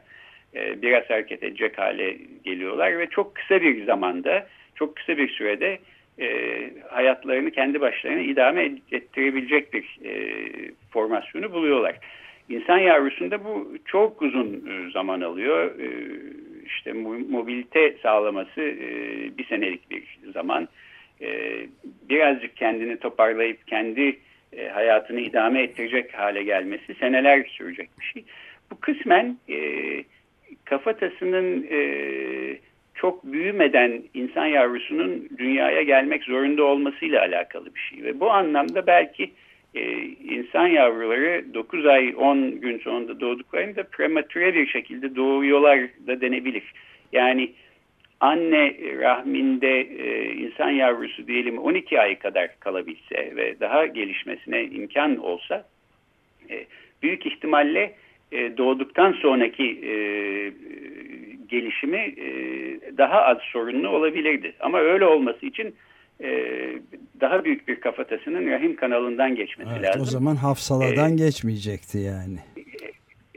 e, 0.56 0.82
biraz 0.82 1.10
hareket 1.10 1.44
edecek 1.44 1.78
hale 1.78 2.18
geliyorlar 2.44 3.00
ve 3.00 3.08
çok 3.08 3.36
kısa 3.36 3.62
bir 3.62 3.86
zamanda, 3.86 4.48
çok 4.76 4.96
kısa 4.96 5.18
bir 5.18 5.30
sürede 5.30 5.80
e, 6.20 6.70
hayatlarını 6.90 7.52
kendi 7.52 7.82
başlarına 7.82 8.22
idame 8.22 8.72
ettirebilecek 8.92 9.74
bir 9.74 10.00
e, 10.06 10.42
formasyonu 10.92 11.54
buluyorlar. 11.54 11.96
İnsan 12.50 12.78
yavrusunda 12.78 13.44
bu 13.46 13.78
çok 13.86 14.22
uzun 14.22 14.54
e, 14.54 14.92
zaman 14.92 15.22
alıyor. 15.22 15.80
E, 15.80 15.88
işte 16.66 16.94
mobilite 17.30 17.98
sağlaması 18.04 18.62
e, 18.62 18.88
bir 19.38 19.46
senelik 19.46 19.92
bir 19.92 20.04
zaman. 20.34 20.68
Birazcık 22.10 22.58
kendini 22.58 22.98
toparlayıp 22.98 23.68
kendi 23.68 24.20
hayatını 24.74 25.20
idame 25.20 25.62
ettirecek 25.62 26.14
hale 26.14 26.44
gelmesi 26.44 26.96
seneler 27.00 27.44
sürecek 27.44 27.90
bir 28.00 28.06
şey. 28.06 28.24
Bu 28.72 28.80
kısmen 28.80 29.38
kafatasının 30.66 31.68
çok 32.96 33.24
büyümeden 33.24 34.04
insan 34.14 34.46
yavrusunun 34.46 35.30
dünyaya 35.38 35.82
gelmek 35.82 36.24
zorunda 36.24 36.64
olmasıyla 36.64 37.22
alakalı 37.22 37.76
bir 37.76 37.80
şey. 37.80 38.04
Ve 38.04 38.20
bu 38.20 38.32
anlamda 38.32 38.88
belki 38.88 39.32
e, 39.76 40.02
insan 40.04 40.68
yavruları 40.68 41.54
9 41.54 41.86
ay 41.86 42.14
10 42.18 42.62
gün 42.62 42.80
sonunda 42.80 43.20
doğduklarında 43.20 43.84
prematüre 43.84 44.54
bir 44.54 44.68
şekilde 44.68 45.16
doğuyorlar 45.16 45.80
da 46.08 46.22
denebilir. 46.22 46.64
Yani 47.12 47.52
anne 48.20 48.76
rahminde 49.00 49.82
e, 49.82 50.34
insan 50.34 50.70
yavrusu 50.70 51.28
diyelim 51.28 51.58
12 51.58 52.00
ay 52.00 52.20
kadar 52.20 52.60
kalabilse 52.60 53.36
ve 53.36 53.60
daha 53.60 53.86
gelişmesine 53.86 54.64
imkan 54.64 55.18
olsa 55.18 55.66
e, 56.50 56.66
büyük 57.02 57.26
ihtimalle 57.26 57.94
e, 58.34 58.58
doğduktan 58.58 59.12
sonraki 59.12 59.64
e, 59.64 59.94
gelişimi 61.50 61.98
e, 61.98 62.28
daha 62.98 63.22
az 63.22 63.38
sorunlu 63.38 63.90
olabilirdi. 63.90 64.54
Ama 64.60 64.80
öyle 64.80 65.06
olması 65.06 65.46
için 65.46 65.76
e, 66.24 66.30
daha 67.22 67.46
büyük 67.46 67.68
bir 67.68 67.80
kafatasının 67.80 68.52
rahim 68.52 68.76
kanalından 68.76 69.36
geçmesi 69.36 69.72
evet, 69.74 69.88
lazım. 69.88 70.02
O 70.02 70.06
zaman 70.06 70.36
hafsaladan 70.36 71.12
ee, 71.12 71.16
geçmeyecekti 71.16 71.98
yani. 71.98 72.38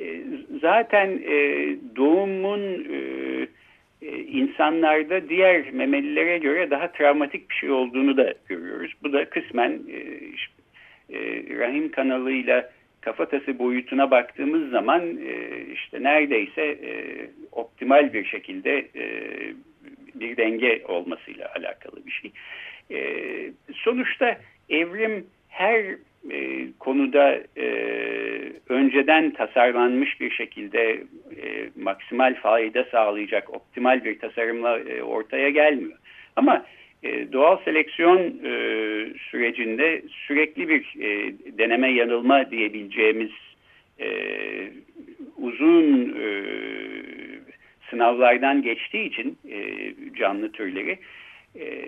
E, 0.01 0.23
zaten 0.61 1.09
e, 1.09 1.37
doğumun 1.97 2.61
e, 2.93 2.97
e, 4.03 4.19
insanlarda 4.19 5.29
diğer 5.29 5.73
memelilere 5.73 6.39
göre 6.39 6.71
daha 6.71 6.93
travmatik 6.93 7.51
bir 7.51 7.55
şey 7.55 7.71
olduğunu 7.71 8.17
da 8.17 8.35
görüyoruz. 8.49 8.93
Bu 9.03 9.13
da 9.13 9.31
kısmen 9.31 9.81
e, 9.89 9.99
e, 11.17 11.19
rahim 11.59 11.91
kanalıyla 11.91 12.71
kafatası 13.07 13.59
boyutuna 13.59 14.11
baktığımız 14.11 14.71
zaman 14.71 15.03
e, 15.03 15.61
işte 15.73 16.03
neredeyse 16.03 16.63
e, 16.63 16.93
optimal 17.53 18.13
bir 18.13 18.25
şekilde 18.25 18.79
e, 18.79 19.05
bir 20.15 20.37
denge 20.37 20.83
olmasıyla 20.89 21.53
alakalı 21.57 22.07
bir 22.07 22.11
şey. 22.11 22.33
Sonuçta 23.75 24.39
evrim 24.69 25.27
her 25.49 25.85
konuda 26.79 27.41
önceden 28.69 29.31
tasarlanmış 29.31 30.21
bir 30.21 30.31
şekilde 30.31 31.03
maksimal 31.77 32.35
fayda 32.35 32.85
sağlayacak 32.85 33.55
optimal 33.55 34.05
bir 34.05 34.19
tasarımla 34.19 34.79
ortaya 35.03 35.51
gelmiyor. 35.51 35.99
Ama 36.37 36.65
e, 37.07 37.33
doğal 37.33 37.57
seleksiyon 37.65 38.19
e, 38.19 38.53
sürecinde 39.31 40.03
sürekli 40.09 40.69
bir 40.69 40.95
e, 41.01 41.35
deneme 41.59 41.93
yanılma 41.93 42.51
diyebileceğimiz 42.51 43.31
e, 44.01 44.09
uzun 45.37 46.17
e, 46.21 46.43
sınavlardan 47.91 48.63
geçtiği 48.63 49.07
için 49.07 49.39
e, 49.51 49.95
canlı 50.19 50.53
türleri 50.53 50.99
e, 51.61 51.85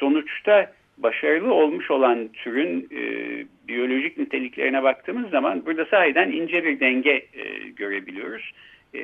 sonuçta 0.00 0.72
başarılı 0.98 1.54
olmuş 1.54 1.90
olan 1.90 2.28
türün 2.28 2.88
e, 2.92 3.02
biyolojik 3.68 4.18
niteliklerine 4.18 4.82
baktığımız 4.82 5.30
zaman 5.30 5.66
burada 5.66 5.84
sahiden 5.84 6.32
ince 6.32 6.64
bir 6.64 6.80
denge 6.80 7.10
e, 7.10 7.68
görebiliyoruz. 7.76 8.52
E, 8.94 9.00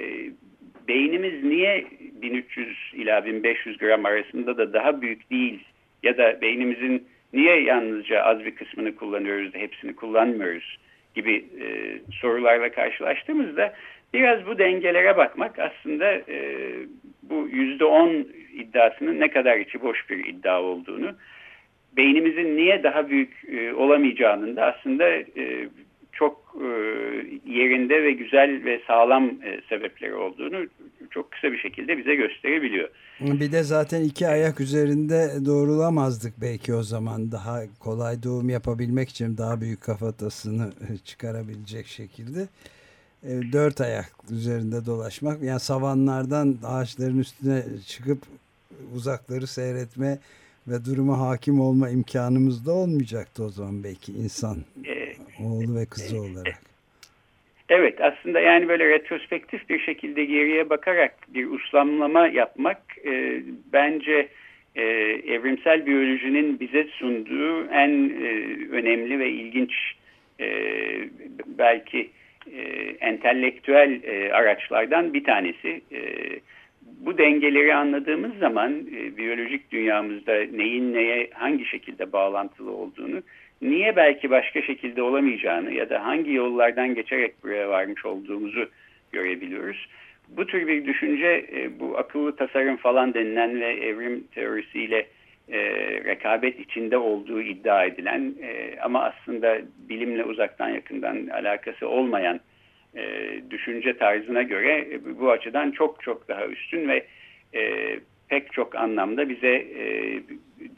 beynimiz 0.90 1.44
niye 1.44 1.86
1300 2.22 2.92
ila 2.94 3.24
1500 3.24 3.78
gram 3.78 4.04
arasında 4.06 4.58
da 4.58 4.72
daha 4.72 5.02
büyük 5.02 5.30
değil? 5.30 5.64
Ya 6.02 6.18
da 6.18 6.40
beynimizin 6.40 7.06
niye 7.32 7.62
yalnızca 7.62 8.22
az 8.22 8.44
bir 8.44 8.54
kısmını 8.54 8.96
kullanıyoruz 8.96 9.54
da 9.54 9.58
hepsini 9.58 9.96
kullanmıyoruz 9.96 10.78
gibi 11.14 11.44
e, 11.60 11.66
sorularla 12.20 12.72
karşılaştığımızda 12.72 13.74
biraz 14.14 14.46
bu 14.46 14.58
dengelere 14.58 15.16
bakmak 15.16 15.58
aslında 15.58 16.12
e, 16.12 16.70
bu 17.22 17.48
yüzde 17.52 17.84
on 17.84 18.26
iddiasının 18.54 19.20
ne 19.20 19.28
kadar 19.28 19.56
içi 19.56 19.82
boş 19.82 20.10
bir 20.10 20.26
iddia 20.26 20.62
olduğunu, 20.62 21.14
beynimizin 21.96 22.56
niye 22.56 22.82
daha 22.82 23.08
büyük 23.08 23.44
e, 23.52 23.74
olamayacağının 23.74 24.56
da 24.56 24.64
aslında 24.64 25.08
e, 25.10 25.68
çok 26.20 26.56
e, 26.60 26.68
yerinde 27.46 28.02
ve 28.02 28.12
güzel 28.12 28.64
ve 28.64 28.80
sağlam 28.86 29.24
e, 29.24 29.60
sebepleri 29.68 30.14
olduğunu 30.14 30.66
çok 31.10 31.30
kısa 31.30 31.52
bir 31.52 31.58
şekilde 31.58 31.98
bize 31.98 32.14
gösterebiliyor. 32.14 32.88
Bir 33.20 33.52
de 33.52 33.62
zaten 33.62 34.02
iki 34.02 34.28
ayak 34.28 34.60
üzerinde 34.60 35.46
doğrulamazdık 35.46 36.34
belki 36.40 36.74
o 36.74 36.82
zaman 36.82 37.32
daha 37.32 37.60
kolay 37.78 38.22
doğum 38.22 38.48
yapabilmek 38.48 39.08
için 39.08 39.38
daha 39.38 39.60
büyük 39.60 39.80
kafatasını 39.80 40.72
çıkarabilecek 41.04 41.86
şekilde. 41.86 42.48
E, 43.22 43.52
dört 43.52 43.80
ayak 43.80 44.12
üzerinde 44.30 44.86
dolaşmak 44.86 45.42
yani 45.42 45.60
savanlardan 45.60 46.56
ağaçların 46.64 47.18
üstüne 47.18 47.62
çıkıp 47.86 48.18
uzakları 48.94 49.46
seyretme 49.46 50.18
ve 50.68 50.84
duruma 50.84 51.18
hakim 51.18 51.60
olma 51.60 51.90
imkanımız 51.90 52.66
da 52.66 52.72
olmayacaktı 52.72 53.44
o 53.44 53.48
zaman 53.48 53.84
belki 53.84 54.12
insan 54.12 54.56
e, 54.86 55.00
oğlu 55.44 55.80
ve 55.80 55.86
kızı 55.86 56.20
olarak. 56.20 56.60
Evet 57.68 58.00
aslında 58.00 58.40
yani 58.40 58.68
böyle 58.68 58.88
retrospektif 58.88 59.68
bir 59.68 59.78
şekilde 59.78 60.24
geriye 60.24 60.70
bakarak 60.70 61.14
bir 61.28 61.46
uslamlama 61.46 62.26
yapmak 62.26 62.82
e, 63.04 63.42
bence 63.72 64.28
e, 64.76 64.82
evrimsel 65.34 65.86
biyolojinin 65.86 66.60
bize 66.60 66.84
sunduğu 66.84 67.66
en 67.66 68.08
e, 68.08 68.28
önemli 68.70 69.18
ve 69.18 69.30
ilginç 69.30 69.72
e, 70.40 70.48
belki 71.46 72.10
e, 72.52 72.60
entelektüel 73.00 74.00
e, 74.02 74.32
araçlardan 74.32 75.14
bir 75.14 75.24
tanesi. 75.24 75.80
E, 75.92 76.00
bu 76.82 77.18
dengeleri 77.18 77.74
anladığımız 77.74 78.38
zaman 78.38 78.72
e, 78.72 79.16
biyolojik 79.16 79.70
dünyamızda 79.72 80.32
neyin 80.32 80.94
neye 80.94 81.30
hangi 81.34 81.64
şekilde 81.64 82.12
bağlantılı 82.12 82.70
olduğunu, 82.70 83.22
niye 83.62 83.96
belki 83.96 84.30
başka 84.30 84.62
şekilde 84.62 85.02
olamayacağını 85.02 85.72
ya 85.72 85.90
da 85.90 86.04
hangi 86.04 86.32
yollardan 86.32 86.94
geçerek 86.94 87.44
buraya 87.44 87.68
varmış 87.68 88.06
olduğumuzu 88.06 88.68
görebiliyoruz. 89.12 89.88
Bu 90.28 90.46
tür 90.46 90.66
bir 90.66 90.84
düşünce 90.84 91.46
e, 91.52 91.80
bu 91.80 91.98
akıllı 91.98 92.36
tasarım 92.36 92.76
falan 92.76 93.14
denilen 93.14 93.60
ve 93.60 93.72
evrim 93.72 94.24
teorisiyle 94.34 95.06
e, 95.48 95.58
rekabet 96.04 96.60
içinde 96.60 96.96
olduğu 96.96 97.40
iddia 97.40 97.84
edilen 97.84 98.34
e, 98.42 98.80
ama 98.80 99.04
aslında 99.04 99.58
bilimle 99.88 100.24
uzaktan 100.24 100.68
yakından 100.68 101.26
alakası 101.26 101.88
olmayan 101.88 102.40
düşünce 103.50 103.96
tarzına 103.96 104.42
göre 104.42 104.88
bu 105.20 105.30
açıdan 105.30 105.70
çok 105.70 106.02
çok 106.02 106.28
daha 106.28 106.46
üstün 106.46 106.88
ve 106.88 107.06
pek 108.30 108.52
çok 108.52 108.74
anlamda 108.74 109.28
bize 109.28 109.54
e, 109.54 109.84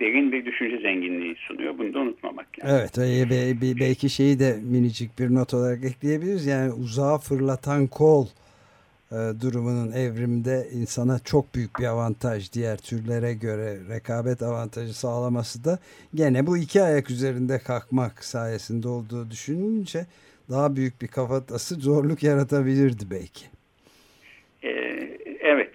derin 0.01 0.33
bir 0.33 0.45
düşünce 0.45 0.79
zenginliği 0.79 1.35
sunuyor. 1.37 1.79
Bunu 1.79 1.95
da 1.95 1.99
unutmamak 1.99 2.47
lazım. 2.59 2.79
Evet 2.79 2.99
e, 2.99 3.81
belki 3.81 4.11
şeyi 4.11 4.39
de 4.39 4.57
minicik 4.63 5.19
bir 5.19 5.35
not 5.35 5.55
olarak 5.55 5.85
ekleyebiliriz. 5.85 6.47
Yani 6.47 6.73
uzağa 6.73 7.19
fırlatan 7.19 7.87
kol 7.87 8.27
e, 9.13 9.17
durumunun 9.41 9.93
evrimde 9.93 10.69
insana 10.73 11.19
çok 11.19 11.55
büyük 11.55 11.79
bir 11.79 11.85
avantaj 11.85 12.53
diğer 12.53 12.77
türlere 12.77 13.35
göre 13.35 13.79
rekabet 13.89 14.43
avantajı 14.43 14.99
sağlaması 14.99 15.65
da 15.65 15.79
gene 16.15 16.47
bu 16.47 16.57
iki 16.57 16.83
ayak 16.83 17.11
üzerinde 17.11 17.59
kalkmak 17.59 18.25
sayesinde 18.25 18.89
olduğu 18.89 19.31
düşününce 19.31 20.07
daha 20.51 20.77
büyük 20.77 21.03
bir 21.03 21.09
kafatası 21.09 21.75
zorluk 21.75 22.23
yaratabilirdi 22.23 23.05
belki. 23.11 23.45
Ee, 24.63 25.03
evet 25.27 25.32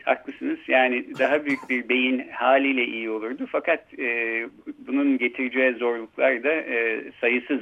haklısınız 0.08 0.60
yani 0.68 1.06
daha 1.20 1.46
büyük 1.46 1.70
bir 1.70 1.90
beyin 1.90 2.28
haliyle 2.32 2.86
iyi 2.86 3.10
olurdu 3.10 3.48
fakat 3.52 4.00
e, 4.00 4.46
bunun 4.88 5.18
getireceği 5.18 5.74
zorluklar 5.74 6.44
da 6.44 6.52
e, 6.52 7.04
sayısız 7.22 7.62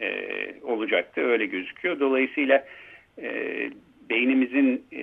e, 0.00 0.10
olacaktı 0.62 1.20
öyle 1.20 1.46
gözüküyor. 1.46 2.00
Dolayısıyla 2.00 2.64
e, 3.22 3.30
beynimizin 4.10 4.84
e, 4.92 5.02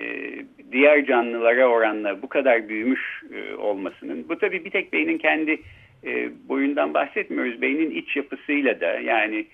diğer 0.71 1.05
canlılara 1.05 1.67
oranla 1.67 2.21
bu 2.21 2.29
kadar 2.29 2.69
büyümüş 2.69 3.23
e, 3.34 3.55
olmasının, 3.55 4.29
bu 4.29 4.38
tabii 4.38 4.65
bir 4.65 4.71
tek 4.71 4.93
beynin 4.93 5.17
kendi 5.17 5.62
e, 6.05 6.29
boyundan 6.49 6.93
bahsetmiyoruz. 6.93 7.62
Beynin 7.62 7.91
iç 7.91 8.15
yapısıyla 8.15 8.82
da 8.82 8.99
yani 8.99 9.45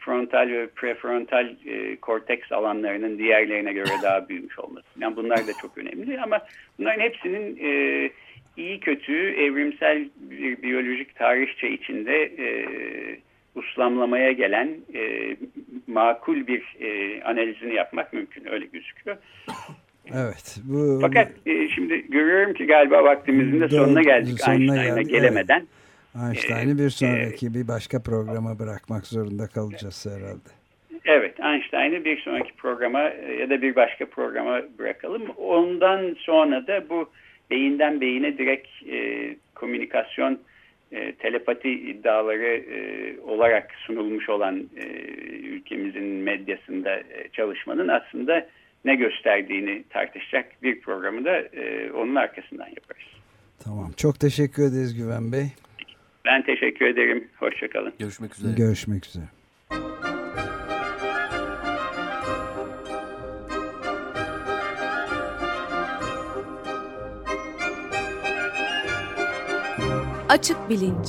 frontal 0.00 0.48
ve 0.48 0.66
prefrontal 0.66 1.56
e, 1.66 1.96
korteks 1.96 2.52
alanlarının 2.52 3.18
diğerlerine 3.18 3.72
göre 3.72 3.90
daha 4.02 4.28
büyümüş 4.28 4.58
olması. 4.58 4.86
Yani 5.00 5.16
bunlar 5.16 5.38
da 5.38 5.52
çok 5.62 5.78
önemli 5.78 6.20
ama 6.20 6.40
bunların 6.78 7.00
hepsinin 7.00 7.58
e, 7.62 8.10
iyi 8.56 8.80
kötü 8.80 9.30
evrimsel 9.30 10.08
bir 10.16 10.62
biyolojik 10.62 11.16
tarihçe 11.16 11.70
içinde 11.70 12.22
e, 12.22 12.66
uslamlamaya 13.54 14.32
gelen 14.32 14.68
e, 14.94 15.36
makul 15.86 16.46
bir 16.46 16.76
e, 16.80 17.22
analizini 17.22 17.74
yapmak 17.74 18.12
mümkün. 18.12 18.52
Öyle 18.52 18.66
gözüküyor. 18.66 19.16
Evet. 20.14 20.58
Bu, 20.64 20.98
Fakat 21.00 21.28
e, 21.46 21.68
şimdi 21.68 22.10
görüyorum 22.10 22.54
ki 22.54 22.66
galiba 22.66 23.04
vaktimizin 23.04 23.60
de 23.60 23.68
sonuna 23.68 24.02
geldik 24.02 24.40
sonuna 24.40 24.54
Einstein'a 24.54 25.02
gelemeden. 25.02 25.58
Evet. 25.58 25.79
Einstein'ı 26.14 26.78
bir 26.78 26.90
sonraki 26.90 27.46
e, 27.46 27.54
bir 27.54 27.68
başka 27.68 28.02
programa 28.02 28.58
bırakmak 28.58 29.06
zorunda 29.06 29.46
kalacağız 29.46 30.06
herhalde. 30.06 30.50
Evet, 31.04 31.40
Einstein'ı 31.40 32.04
bir 32.04 32.20
sonraki 32.20 32.52
programa 32.56 33.00
ya 33.40 33.50
da 33.50 33.62
bir 33.62 33.76
başka 33.76 34.06
programa 34.06 34.60
bırakalım. 34.78 35.22
Ondan 35.30 36.16
sonra 36.18 36.66
da 36.66 36.88
bu 36.88 37.10
beyinden 37.50 38.00
beyine 38.00 38.38
direkt 38.38 38.68
e, 38.88 39.36
komünikasyon 39.54 40.38
e, 40.92 41.12
telepati 41.12 41.70
iddiaları 41.70 42.56
e, 42.56 43.20
olarak 43.20 43.74
sunulmuş 43.86 44.28
olan 44.28 44.68
e, 44.76 44.86
ülkemizin 45.30 46.04
medyasında 46.04 46.96
e, 46.96 47.28
çalışmanın 47.32 47.88
aslında 47.88 48.46
ne 48.84 48.94
gösterdiğini 48.94 49.84
tartışacak 49.90 50.62
bir 50.62 50.80
programı 50.80 51.24
da 51.24 51.38
e, 51.40 51.92
onun 51.92 52.14
arkasından 52.14 52.66
yaparız. 52.68 53.08
Tamam. 53.64 53.92
Çok 53.96 54.20
teşekkür 54.20 54.62
ederiz 54.62 54.96
Güven 54.96 55.32
Bey. 55.32 55.46
Ben 56.30 56.42
teşekkür 56.42 56.86
ederim. 56.86 57.28
Hoşçakalın. 57.38 57.92
Görüşmek 57.98 58.34
üzere. 58.34 58.52
Görüşmek 58.56 59.06
üzere. 59.06 59.24
Açık 70.28 70.70
Bilinç 70.70 71.08